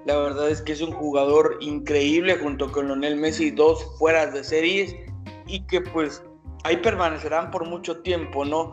[0.06, 4.42] La verdad es que es un jugador increíble junto con Lionel Messi, dos fueras de
[4.42, 4.94] series
[5.46, 6.22] y que pues
[6.64, 8.72] ahí permanecerán por mucho tiempo, ¿no?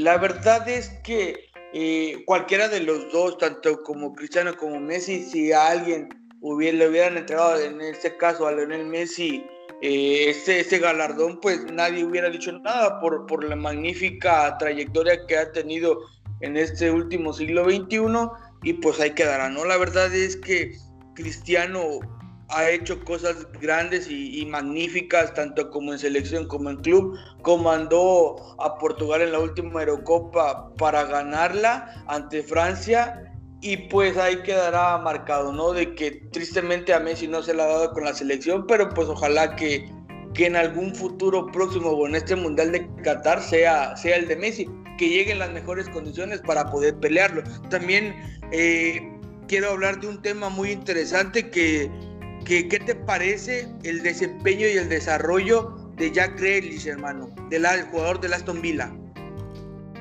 [0.00, 5.52] La verdad es que eh, cualquiera de los dos, tanto como Cristiano como Messi, si
[5.52, 6.08] a alguien
[6.40, 9.44] hubiera, le hubieran entregado en este caso a Lionel Messi
[9.82, 15.36] eh, ese, ese, galardón, pues nadie hubiera dicho nada por, por la magnífica trayectoria que
[15.36, 15.98] ha tenido
[16.40, 18.00] en este último siglo XXI
[18.62, 19.66] y pues ahí quedará, ¿no?
[19.66, 20.78] La verdad es que
[21.14, 22.00] Cristiano
[22.50, 27.16] ha hecho cosas grandes y, magníficas, tanto como en selección como en club.
[27.42, 33.26] Comandó a Portugal en la última Eurocopa para ganarla ante Francia.
[33.62, 35.72] Y pues ahí quedará marcado, ¿no?
[35.72, 39.06] De que tristemente a Messi no se le ha dado con la selección, pero pues
[39.08, 39.86] ojalá que,
[40.32, 44.36] que en algún futuro próximo o en este Mundial de Qatar sea, sea el de
[44.36, 47.42] Messi, que lleguen las mejores condiciones para poder pelearlo.
[47.68, 48.14] También
[48.50, 49.00] eh,
[49.46, 51.90] quiero hablar de un tema muy interesante que
[52.50, 58.34] ¿Qué, te parece el desempeño y el desarrollo de Jack Grealish, hermano, del jugador de
[58.34, 58.92] Aston Villa?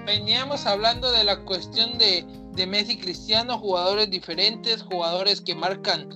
[0.08, 2.26] Veníamos hablando de la cuestión de,
[2.66, 6.10] Messi Cristiano, jugadores diferentes, jugadores que marcan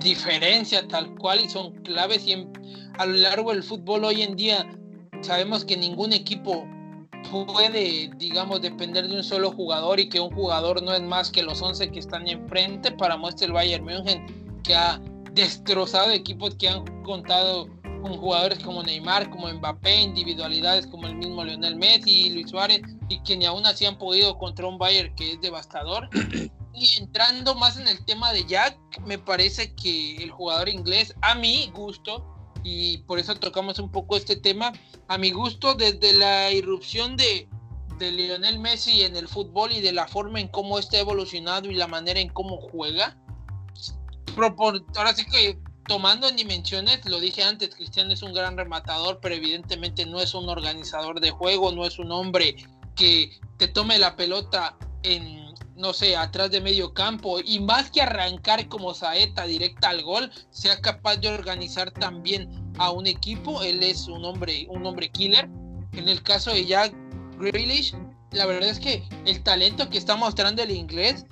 [0.00, 2.48] diferencia tal cual y son claves y
[2.96, 4.66] a lo largo del fútbol hoy en día
[5.20, 6.66] sabemos que ningún equipo
[7.30, 11.42] puede, digamos, depender de un solo jugador y que un jugador no es más que
[11.42, 12.92] los 11 que están enfrente.
[12.92, 14.24] Para muestra el Bayern München,
[14.64, 14.98] que ha
[15.36, 17.68] destrozado equipos que han contado
[18.02, 22.80] con jugadores como Neymar, como Mbappé, individualidades como el mismo Lionel Messi y Luis Suárez,
[23.08, 26.08] y que ni aún así han podido contra un Bayern que es devastador.
[26.78, 31.34] Y entrando más en el tema de Jack, me parece que el jugador inglés, a
[31.34, 32.22] mi gusto,
[32.64, 34.74] y por eso tocamos un poco este tema,
[35.08, 37.48] a mi gusto, desde la irrupción de,
[37.98, 41.74] de Lionel Messi en el fútbol y de la forma en cómo está evolucionado y
[41.74, 43.16] la manera en cómo juega,
[44.36, 49.34] ahora sí que tomando en dimensiones, lo dije antes, Cristiano es un gran rematador, pero
[49.34, 52.56] evidentemente no es un organizador de juego, no es un hombre
[52.94, 58.02] que te tome la pelota en, no sé, atrás de medio campo y más que
[58.02, 63.62] arrancar como saeta directa al gol, sea capaz de organizar también a un equipo.
[63.62, 65.48] Él es un hombre, un hombre killer.
[65.92, 66.94] En el caso de Jack
[67.38, 67.94] Grealish,
[68.32, 71.24] la verdad es que el talento que está mostrando el inglés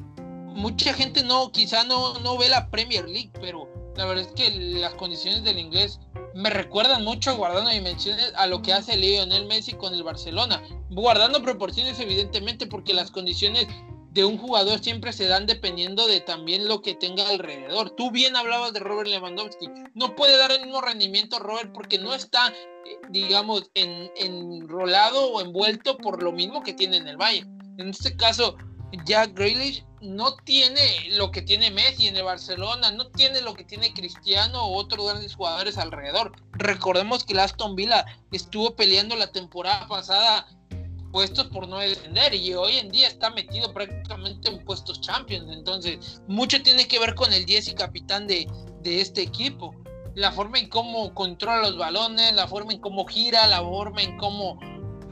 [0.54, 4.50] mucha gente no, quizá no, no ve la Premier League, pero la verdad es que
[4.50, 6.00] las condiciones del inglés
[6.34, 10.62] me recuerdan mucho, guardando dimensiones, a lo que hace Lionel Messi con el Barcelona.
[10.90, 13.68] Guardando proporciones, evidentemente, porque las condiciones
[14.10, 17.90] de un jugador siempre se dan dependiendo de también lo que tenga alrededor.
[17.90, 19.68] Tú bien hablabas de Robert Lewandowski.
[19.94, 25.40] No puede dar el mismo rendimiento Robert porque no está, eh, digamos, en, enrolado o
[25.40, 27.58] envuelto por lo mismo que tiene en el Bayern.
[27.78, 28.56] En este caso,
[29.04, 33.64] Jack Grealish no tiene lo que tiene Messi en el Barcelona, no tiene lo que
[33.64, 36.32] tiene Cristiano o otros grandes jugadores alrededor.
[36.52, 40.46] Recordemos que el Aston Villa estuvo peleando la temporada pasada
[41.10, 45.46] puestos por no descender y hoy en día está metido prácticamente en puestos Champions.
[45.52, 48.46] Entonces, mucho tiene que ver con el 10 y capitán de,
[48.82, 49.74] de este equipo.
[50.16, 54.18] La forma en cómo controla los balones, la forma en cómo gira, la forma en
[54.18, 54.58] cómo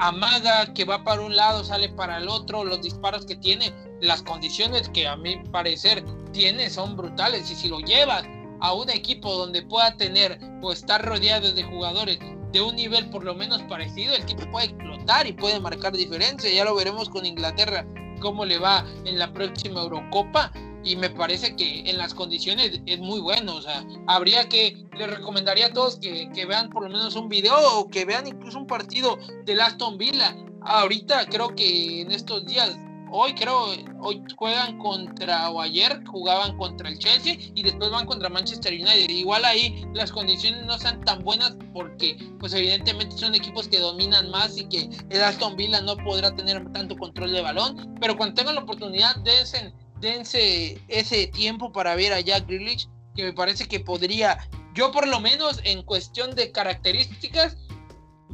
[0.02, 4.20] amaga, que va para un lado, sale para el otro, los disparos que tiene, las
[4.22, 8.24] condiciones que a mi parecer tiene son brutales y si lo llevas
[8.60, 12.18] a un equipo donde pueda tener o estar rodeado de jugadores
[12.50, 16.52] de un nivel por lo menos parecido, el equipo puede explotar y puede marcar diferencia.
[16.52, 17.86] Ya lo veremos con Inglaterra
[18.20, 20.50] cómo le va en la próxima Eurocopa
[20.84, 23.56] y me parece que en las condiciones es muy bueno.
[23.56, 27.28] O sea, habría que, le recomendaría a todos que, que vean por lo menos un
[27.28, 30.36] video o que vean incluso un partido del Aston Villa.
[30.62, 32.76] Ahorita creo que en estos días,
[33.10, 33.66] hoy creo,
[34.00, 39.10] hoy juegan contra, o ayer jugaban contra el Chelsea y después van contra Manchester United.
[39.10, 44.30] Igual ahí las condiciones no sean tan buenas porque pues evidentemente son equipos que dominan
[44.30, 47.96] más y que el Aston Villa no podrá tener tanto control de balón.
[48.00, 53.22] Pero cuando tengan la oportunidad, dense dense ese tiempo para ver a Jack Grealish, que
[53.22, 57.56] me parece que podría, yo por lo menos en cuestión de características,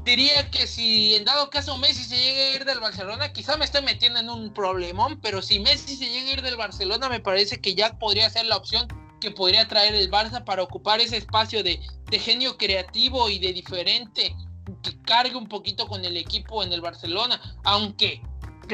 [0.03, 3.67] diría que si en dado caso Messi se llega a ir del Barcelona, quizá me
[3.67, 7.21] estoy metiendo en un problemón, pero si Messi se llega a ir del Barcelona, me
[7.21, 8.89] parece que Jack podría ser la opción
[9.21, 13.53] que podría traer el Barça para ocupar ese espacio de, de genio creativo y de
[13.53, 14.35] diferente
[14.83, 18.23] que cargue un poquito con el equipo en el Barcelona, aunque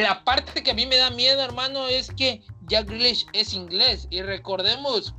[0.03, 4.07] la parte que a mí me da miedo, hermano, es que Jack Grealish es inglés
[4.11, 5.15] y recordemos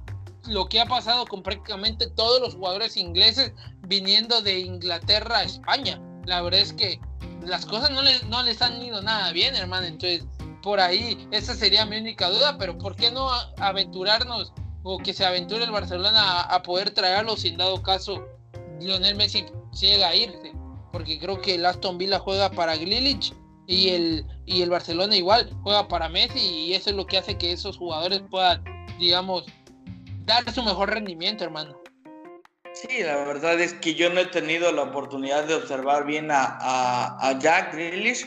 [0.47, 3.53] lo que ha pasado con prácticamente todos los jugadores ingleses
[3.87, 5.99] viniendo de Inglaterra a España.
[6.25, 6.99] La verdad es que
[7.41, 9.87] las cosas no les, no les han ido nada bien, hermano.
[9.87, 10.25] Entonces,
[10.61, 15.25] por ahí, esa sería mi única duda, pero ¿por qué no aventurarnos o que se
[15.25, 18.25] aventure el Barcelona a, poder traerlo sin dado caso
[18.79, 19.45] Lionel Messi
[19.79, 20.53] llega a irse?
[20.91, 23.33] Porque creo que el Aston Villa juega para Grealish
[23.67, 27.37] y el, y el Barcelona igual juega para Messi y eso es lo que hace
[27.37, 28.63] que esos jugadores puedan,
[28.99, 29.45] digamos,
[30.25, 31.75] dar su mejor rendimiento, hermano.
[32.73, 36.57] Sí, la verdad es que yo no he tenido la oportunidad de observar bien a,
[36.59, 38.25] a, Jack Grealish.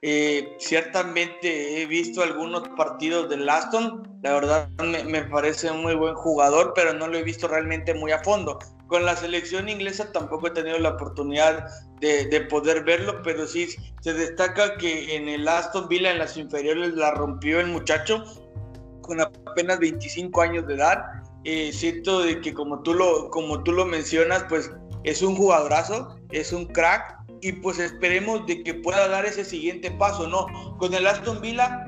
[0.00, 5.94] Eh, ciertamente he visto algunos partidos del Aston, la verdad me, me, parece un muy
[5.94, 8.58] buen jugador, pero no lo he visto realmente muy a fondo.
[8.86, 11.66] Con la selección inglesa tampoco he tenido la oportunidad
[12.00, 13.68] de, de poder verlo, pero sí
[14.00, 18.24] se destaca que en el Aston Villa en las inferiores la rompió el muchacho
[19.02, 23.72] con apenas 25 años de edad eh, siento de que como tú, lo, como tú
[23.72, 24.70] lo mencionas, pues
[25.04, 29.90] es un jugadorazo, es un crack y pues esperemos de que pueda dar ese siguiente
[29.90, 30.46] paso, ¿no?
[30.76, 31.86] Con el Aston Villa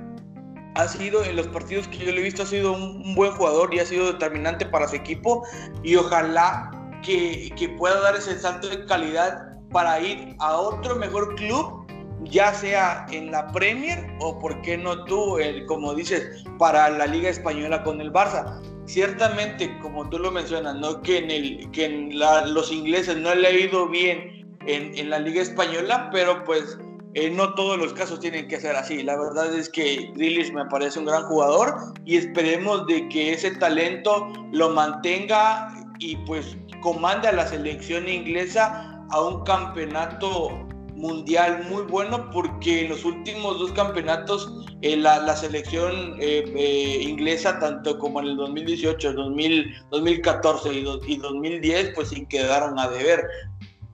[0.75, 3.75] ha sido, en los partidos que yo le he visto, ha sido un, buen jugador
[3.75, 5.47] y ha sido determinante para su equipo
[5.83, 6.71] y ojalá
[7.05, 11.83] que, que pueda dar ese salto de calidad para ir a otro mejor club
[12.25, 17.07] ya sea en la Premier o, por qué no tú, el, como dices, para la
[17.07, 21.01] Liga Española con el Barça ciertamente, como tú lo mencionas, ¿no?
[21.03, 22.11] que en, el, que
[22.47, 26.79] los ingleses no le ha ido bien en, la Liga Española, pero pues
[27.15, 29.03] eh, no todos los casos tienen que ser así.
[29.03, 33.53] La verdad es que Grealish me parece un gran jugador y esperemos de que ese
[33.53, 41.83] talento lo mantenga y pues comande a la selección inglesa a un campeonato mundial muy
[41.83, 48.21] bueno porque en los últimos dos campeonatos eh, la, selección eh, eh, inglesa, tanto como
[48.21, 53.27] en el 2018, 2014 y, y, 2010, pues sí quedaron a deber.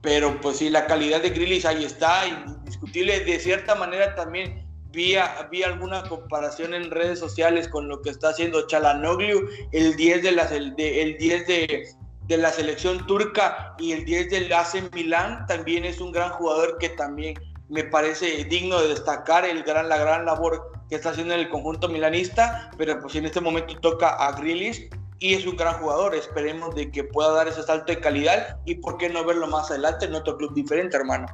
[0.01, 3.19] Pero pues sí, la calidad de Grealish ahí está, indiscutible.
[3.19, 5.15] De cierta manera también vi,
[5.51, 10.31] vi alguna comparación en redes sociales con lo que está haciendo Chalanoglu, el 10 de,
[10.31, 11.87] las, el, el 10 de,
[12.29, 16.77] de la selección turca y el 10 del AC Milán también es un gran jugador
[16.77, 17.33] que también
[17.69, 21.49] me parece digno de destacar el gran, la gran labor que está haciendo en el
[21.49, 26.13] conjunto milanista, pero pues en este momento toca a Grealish y es un gran jugador,
[26.13, 29.71] esperemos de que pueda dar ese salto de calidad y por qué no verlo más
[29.71, 31.25] adelante en otro club diferente, hermano.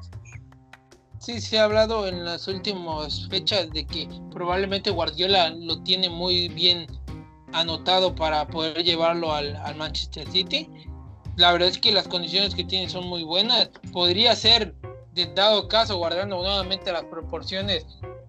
[1.20, 6.48] Sí, se ha hablado en las últimas fechas de que probablemente Guardiola lo tiene muy
[6.50, 6.88] bien
[7.56, 10.70] anotado para poder llevarlo al, Manchester City.
[11.38, 13.70] La verdad es que las condiciones que tiene son muy buenas.
[13.92, 14.76] Podría ser,
[15.14, 17.86] de dado caso, guardando nuevamente las proporciones,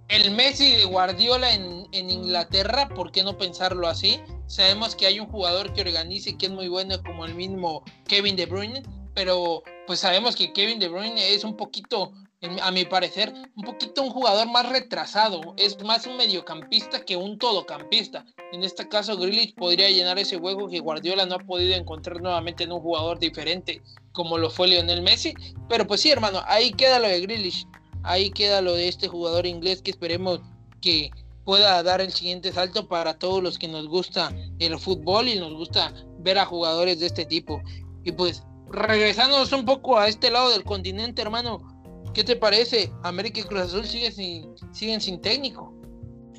[0.09, 4.21] el Messi de Guardiola en, en Inglaterra, ¿por qué no pensarlo así?
[4.47, 8.37] Sabemos que hay un jugador que organice que es muy bueno como el mismo Kevin
[8.37, 12.13] De Bruyne, pero pues sabemos que Kevin De Bruyne es un poquito
[12.61, 15.55] a mi parecer, un poquito un jugador más retrasado.
[15.57, 18.25] Es más un mediocampista que un todocampista.
[18.53, 22.65] En este caso, Grealish podría llenar ese hueco que Guardiola no ha podido encontrar nuevamente
[22.65, 23.83] en un jugador diferente
[24.13, 25.35] como lo fue Lionel Messi.
[25.69, 27.67] Pero pues sí, hermano, ahí queda lo de Grealish.
[28.03, 30.41] Ahí queda lo de este jugador inglés que esperemos
[30.81, 31.11] que
[31.45, 35.55] pueda dar el siguiente salto para todos los que nos gusta el fútbol y nos
[35.55, 37.61] gusta ver a jugadores de este tipo.
[38.05, 41.76] Y pues regresándonos un poco a este lado del continente, hermano,
[42.17, 42.91] ¿Qué te parece?
[43.03, 45.79] América y Cruz Azul siguen sin, técnico.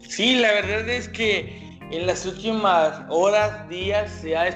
[0.09, 4.47] Sí, la verdad es que en las últimas horas, días, se ha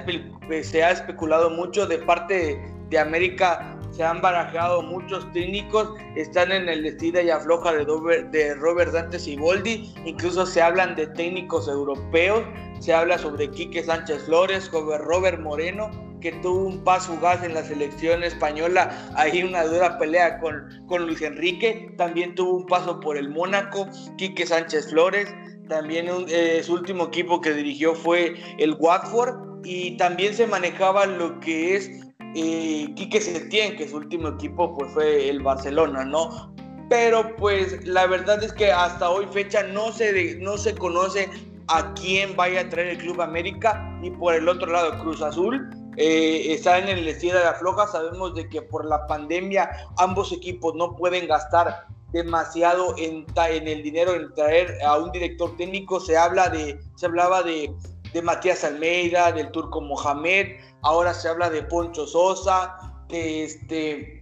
[0.91, 2.59] especulado mucho de parte
[2.89, 3.79] de, América.
[4.01, 7.85] Se han barajado muchos técnicos, están en el estilo y afloja de,
[8.31, 12.43] de Robert Dante Siboldi, incluso se hablan de técnicos europeos,
[12.79, 17.53] se habla sobre Quique Sánchez Flores, sobre Robert Moreno, que tuvo un paso gas en
[17.53, 22.99] la selección española, ahí una dura pelea con, con Luis Enrique, también tuvo un paso
[22.99, 23.87] por el Mónaco,
[24.17, 25.31] Quique Sánchez Flores,
[25.69, 29.51] también eh, su último equipo que dirigió fue el Watford.
[29.63, 34.91] Y también se manejaba lo que es eh, Quique Setién, que su último equipo pues,
[34.93, 36.53] fue el Barcelona, ¿no?
[36.89, 41.29] Pero pues la verdad es que hasta hoy fecha no se, no se conoce
[41.67, 45.69] a quién vaya a traer el Club América y por el otro lado Cruz Azul
[45.95, 47.87] eh, está en el estilo de la floja.
[47.87, 53.83] Sabemos de que por la pandemia ambos equipos no pueden gastar demasiado en, en el
[53.83, 55.99] dinero en traer a un director técnico.
[55.99, 57.73] Se habla de, se hablaba de,
[58.13, 64.21] de Matías Almeida, del turco Mohamed, ahora se habla de Poncho Sosa, de este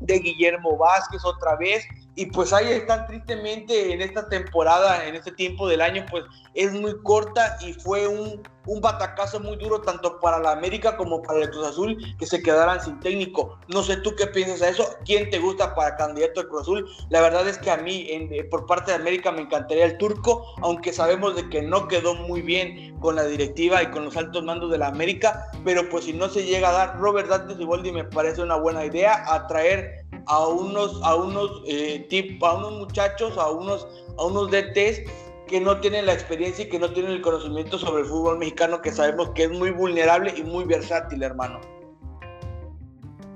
[0.00, 1.84] de Guillermo Vázquez otra vez
[2.14, 6.72] y pues ahí están tristemente en esta temporada, en este tiempo del año, pues es
[6.72, 11.40] muy corta y fue un, un batacazo muy duro tanto para la América como para
[11.40, 13.58] el Cruz Azul que se quedaran sin técnico.
[13.68, 16.86] No sé tú qué piensas de eso, quién te gusta para candidato al Cruz Azul.
[17.08, 20.44] La verdad es que a mí en, por parte de América me encantaría el turco,
[20.60, 24.44] aunque sabemos de que no quedó muy bien con la directiva y con los altos
[24.44, 27.64] mandos de la América, pero pues si no se llega a dar, Robert Dantes y
[27.64, 32.72] Boldi me parece una buena idea, atraer a unos, a unos, eh, tip, a unos
[32.72, 33.86] muchachos, a unos,
[34.18, 35.00] a unos DTs
[35.46, 38.80] que no tienen la experiencia y que no tienen el conocimiento sobre el fútbol mexicano,
[38.80, 41.60] que sabemos que es muy vulnerable y muy versátil, hermano.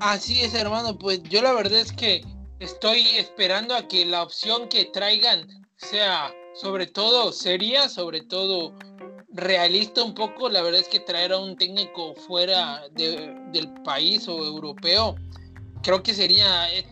[0.00, 0.96] Así es, hermano.
[0.98, 2.22] Pues yo la verdad es que
[2.60, 8.72] estoy esperando a que la opción que traigan sea sobre todo sería, sobre todo
[9.28, 10.48] realista un poco.
[10.48, 15.16] La verdad es que traer a un técnico fuera del país o europeo,
[15.86, 16.84] creo que sería eh,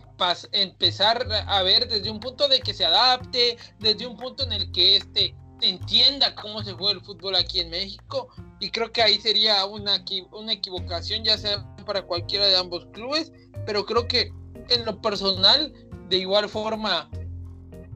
[0.53, 4.71] empezar a ver desde un punto de que se adapte, desde un punto en el
[4.71, 8.29] que este entienda cómo se juega el fútbol aquí en México
[8.61, 13.33] y creo que ahí sería una, una equivocación ya sea para cualquiera de ambos clubes,
[13.65, 14.31] pero creo que
[14.69, 15.73] en lo personal,
[16.07, 17.09] de igual forma,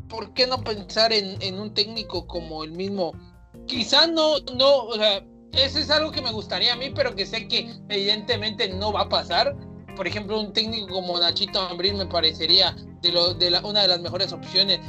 [0.09, 3.13] ¿por qué no pensar en, un técnico como el mismo?
[3.67, 7.25] Quizá no, no, o sea, eso es algo que me gustaría a mí, pero que
[7.25, 9.55] sé que evidentemente no va a pasar.
[9.99, 13.09] Por ejemplo, un técnico como Nachito Ambril me parecería de,
[13.65, 14.79] una de las mejores opciones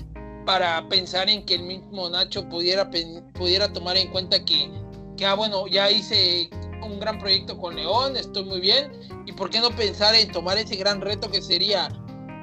[0.47, 2.89] para pensar en que el mismo Nacho pudiera,
[3.35, 4.71] pudiera tomar en cuenta que,
[5.17, 6.49] que, ah, bueno, ya hice
[6.85, 8.93] un gran proyecto con León, estoy muy bien,
[9.27, 11.89] y por qué no pensar en tomar ese gran reto que sería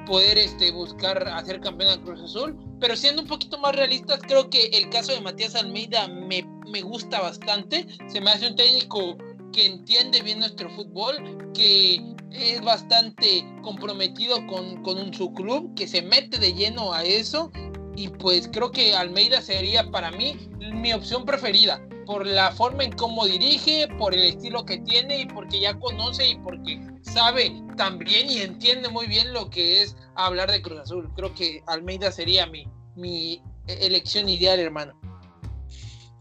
[0.04, 4.50] poder este, buscar hacer campeón a Cruz Azul, pero siendo un poquito más realistas, creo
[4.50, 9.16] que el caso de Matías Almeida me, me gusta bastante, se me hace un técnico
[9.54, 11.16] que entiende bien nuestro fútbol,
[11.54, 17.50] que es bastante comprometido con, con su club, que se mete de lleno a eso
[17.96, 22.92] y pues creo que Almeida sería para mí mi opción preferida por la forma en
[22.92, 28.30] cómo dirige, por el estilo que tiene y porque ya conoce y porque sabe también
[28.30, 31.10] y entiende muy bien lo que es hablar de Cruz Azul.
[31.14, 32.66] Creo que Almeida sería mi,
[32.96, 34.98] mi elección ideal, hermano.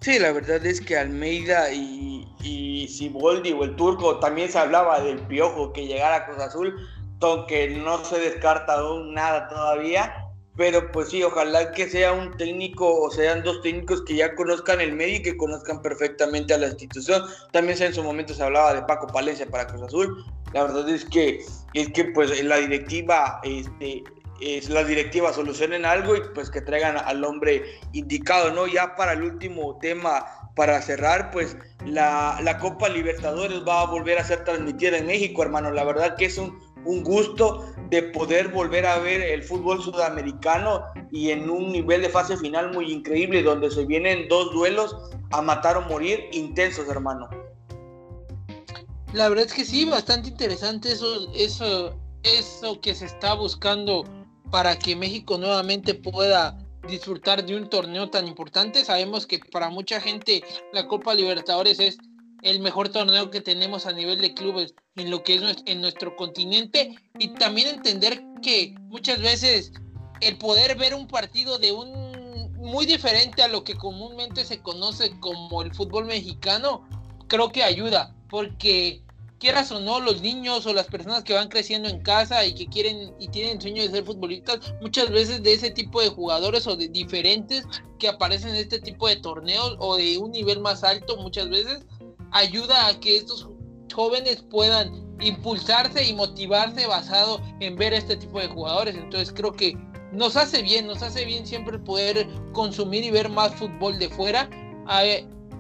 [0.02, 5.02] Sí, la verdad es que Almeida y, y Siboldi o el turco también se hablaba
[5.02, 6.76] del piojo que llegara a Cruz Azul,
[7.22, 8.78] aunque no se descarta
[9.12, 10.28] nada todavía
[10.58, 14.82] pero pues sí, ojalá que sea un técnico o sean dos técnicos que ya conozcan
[14.82, 17.24] el medio y que conozcan perfectamente a la institución.
[17.52, 20.26] También en su momento se hablaba de Paco Palencia para Cruz Azul.
[20.54, 21.46] La verdad es que,
[21.76, 24.04] es que pues la directiva, este,
[24.42, 28.68] es, las directivas solucionen algo y pues que traigan al hombre indicado, ¿no?
[28.68, 30.26] Ya para el último tema,
[30.56, 35.44] para cerrar, pues la, la Copa Libertadores va a volver a ser transmitida en México,
[35.44, 35.72] hermano.
[35.72, 36.58] La verdad que es un
[36.88, 42.10] un gusto de poder volver a ver el fútbol sudamericano y en un nivel de
[42.10, 44.96] fase final muy increíble donde se vienen dos duelos
[45.32, 47.30] a matar o morir intensos, hermano.
[49.14, 54.04] La verdad es que sí, bastante interesante eso, eso, eso que se está buscando
[54.52, 58.84] para que México nuevamente pueda disfrutar de un torneo tan importante.
[58.86, 60.44] Sabemos que para mucha gente
[60.74, 62.00] la Copa Libertadores es
[62.42, 66.16] el mejor torneo que tenemos a nivel de clubes en lo que es en nuestro
[66.16, 69.72] continente y también entender que muchas veces
[70.22, 72.08] el poder ver un partido de un
[72.58, 76.88] muy diferente a lo que comúnmente se conoce como el fútbol mexicano
[77.28, 79.04] creo que ayuda porque
[79.40, 82.68] quieras o no los niños o las personas que van creciendo en casa y que
[82.68, 86.76] quieren y tienen sueño de ser futbolistas muchas veces de ese tipo de jugadores o
[86.76, 87.66] de diferentes
[88.00, 91.86] que aparecen en este tipo de torneos o de un nivel más alto muchas veces
[92.32, 93.50] ayuda a que estos
[93.94, 98.96] jóvenes puedan impulsarse y motivarse basado en ver este tipo de jugadores.
[98.96, 99.76] Entonces creo que
[100.12, 104.50] nos hace bien, nos hace bien siempre poder consumir y ver más fútbol de fuera.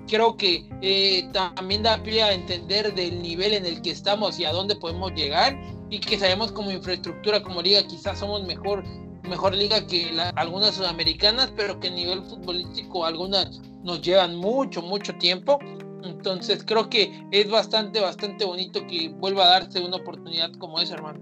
[0.08, 4.45] Creo que eh, también da pie a entender del nivel en el que estamos y
[4.45, 8.84] a dónde podemos llegar y que sabemos como infraestructura, como liga, quizás somos mejor,
[9.24, 15.14] mejor liga que algunas sudamericanas, pero que a nivel futbolístico algunas nos llevan mucho, mucho
[15.18, 15.60] tiempo
[16.03, 20.95] entonces creo que es bastante, bastante bonito que vuelva a darse una oportunidad como esa,
[20.95, 21.20] hermano.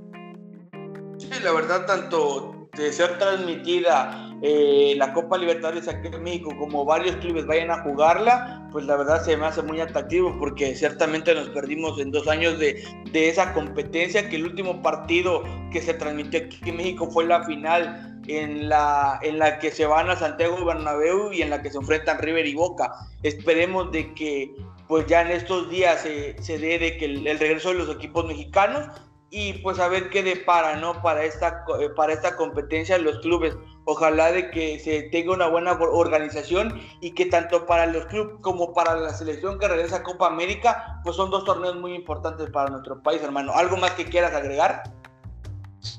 [1.18, 7.16] Sí, la verdad, tanto ser transmitida eh, la Copa Libertadores aquí en México como varios
[7.18, 11.50] clubes vayan a jugarla, pues la verdad se me hace muy atractivo porque ciertamente nos
[11.50, 16.42] perdimos en dos años de, de esa competencia, que el último partido que se transmitió
[16.42, 20.64] aquí en México fue la final en la, en la que se van a Santiago
[20.66, 22.92] Bernabéu y en la que se enfrentan River y Boca.
[23.24, 24.56] Esperemos de que
[24.88, 28.26] pues ya en estos días se, se dé de que el, regreso de los equipos
[28.26, 28.88] mexicanos
[29.30, 31.02] y pues a ver qué depara, ¿no?
[31.02, 31.66] Para esta,
[31.96, 33.56] para esta competencia los clubes.
[33.86, 38.74] Ojalá de que se tenga una buena organización y que tanto para los clubes como
[38.74, 42.70] para la selección que regresa a Copa América, pues son dos torneos muy importantes para
[42.70, 43.54] nuestro país, hermano.
[43.54, 44.84] ¿Algo más que quieras agregar?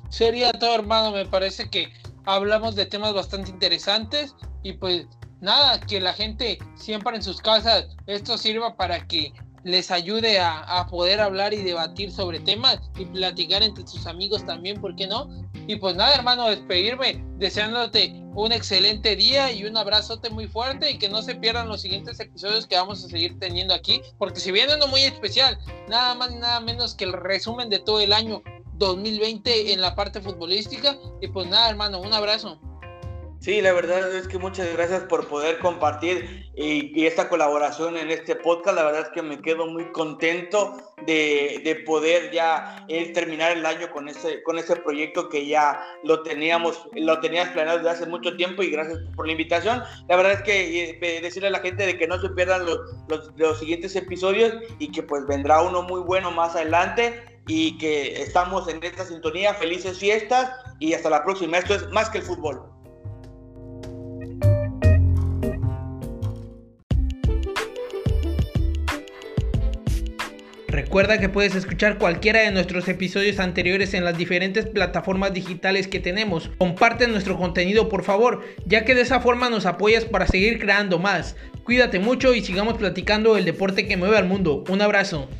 [0.09, 1.13] Sería todo, hermano.
[1.13, 1.93] Me parece que
[2.25, 5.07] hablamos de temas bastante interesantes y pues
[5.41, 9.33] nada, que la gente siempre en sus casas esto sirva para que
[9.67, 14.81] les ayude a, poder hablar y debatir sobre temas y platicar entre sus amigos también,
[14.81, 15.29] ¿por qué no?
[15.67, 20.99] Y pues nada, hermano, despedirme deseándote un excelente día y un abrazote muy fuerte y
[20.99, 24.53] que no se pierdan los siguientes episodios que vamos a seguir teniendo aquí, porque si
[24.53, 25.59] viene uno muy especial,
[25.89, 28.43] nada más nada menos que el resumen de todo el año
[28.75, 30.97] 2020 en la parte futbolística.
[31.21, 32.61] Y pues nada, hermano, un abrazo.
[33.47, 38.35] Sí, la verdad es que muchas gracias por poder compartir y, esta colaboración en este
[38.35, 38.75] podcast.
[38.75, 40.77] La verdad es que me quedo muy contento
[41.07, 46.25] de, poder ya eh, terminar el año con ese, con ese proyecto que ya lo
[46.25, 49.81] teníamos, lo tenías planeado desde hace mucho tiempo y gracias por la invitación.
[50.09, 52.81] La verdad es que eh, decirle a la gente de que no se pierdan los,
[53.37, 58.67] los siguientes episodios y que pues vendrá uno muy bueno más adelante y que estamos
[58.67, 59.55] en esta sintonía.
[59.55, 61.59] Felices fiestas y hasta la próxima.
[61.59, 62.76] Esto es más que el fútbol.
[70.77, 76.01] Recuerda que puedes escuchar cualquiera de nuestros episodios anteriores en las diferentes plataformas digitales que
[76.01, 76.51] tenemos.
[76.59, 80.99] Comparte nuestro contenido por favor, ya que de esa forma nos apoyas para seguir creando
[80.99, 81.35] más.
[81.65, 84.65] Cuídate mucho y sigamos platicando el deporte que mueve al mundo.
[84.69, 85.31] Un abrazo.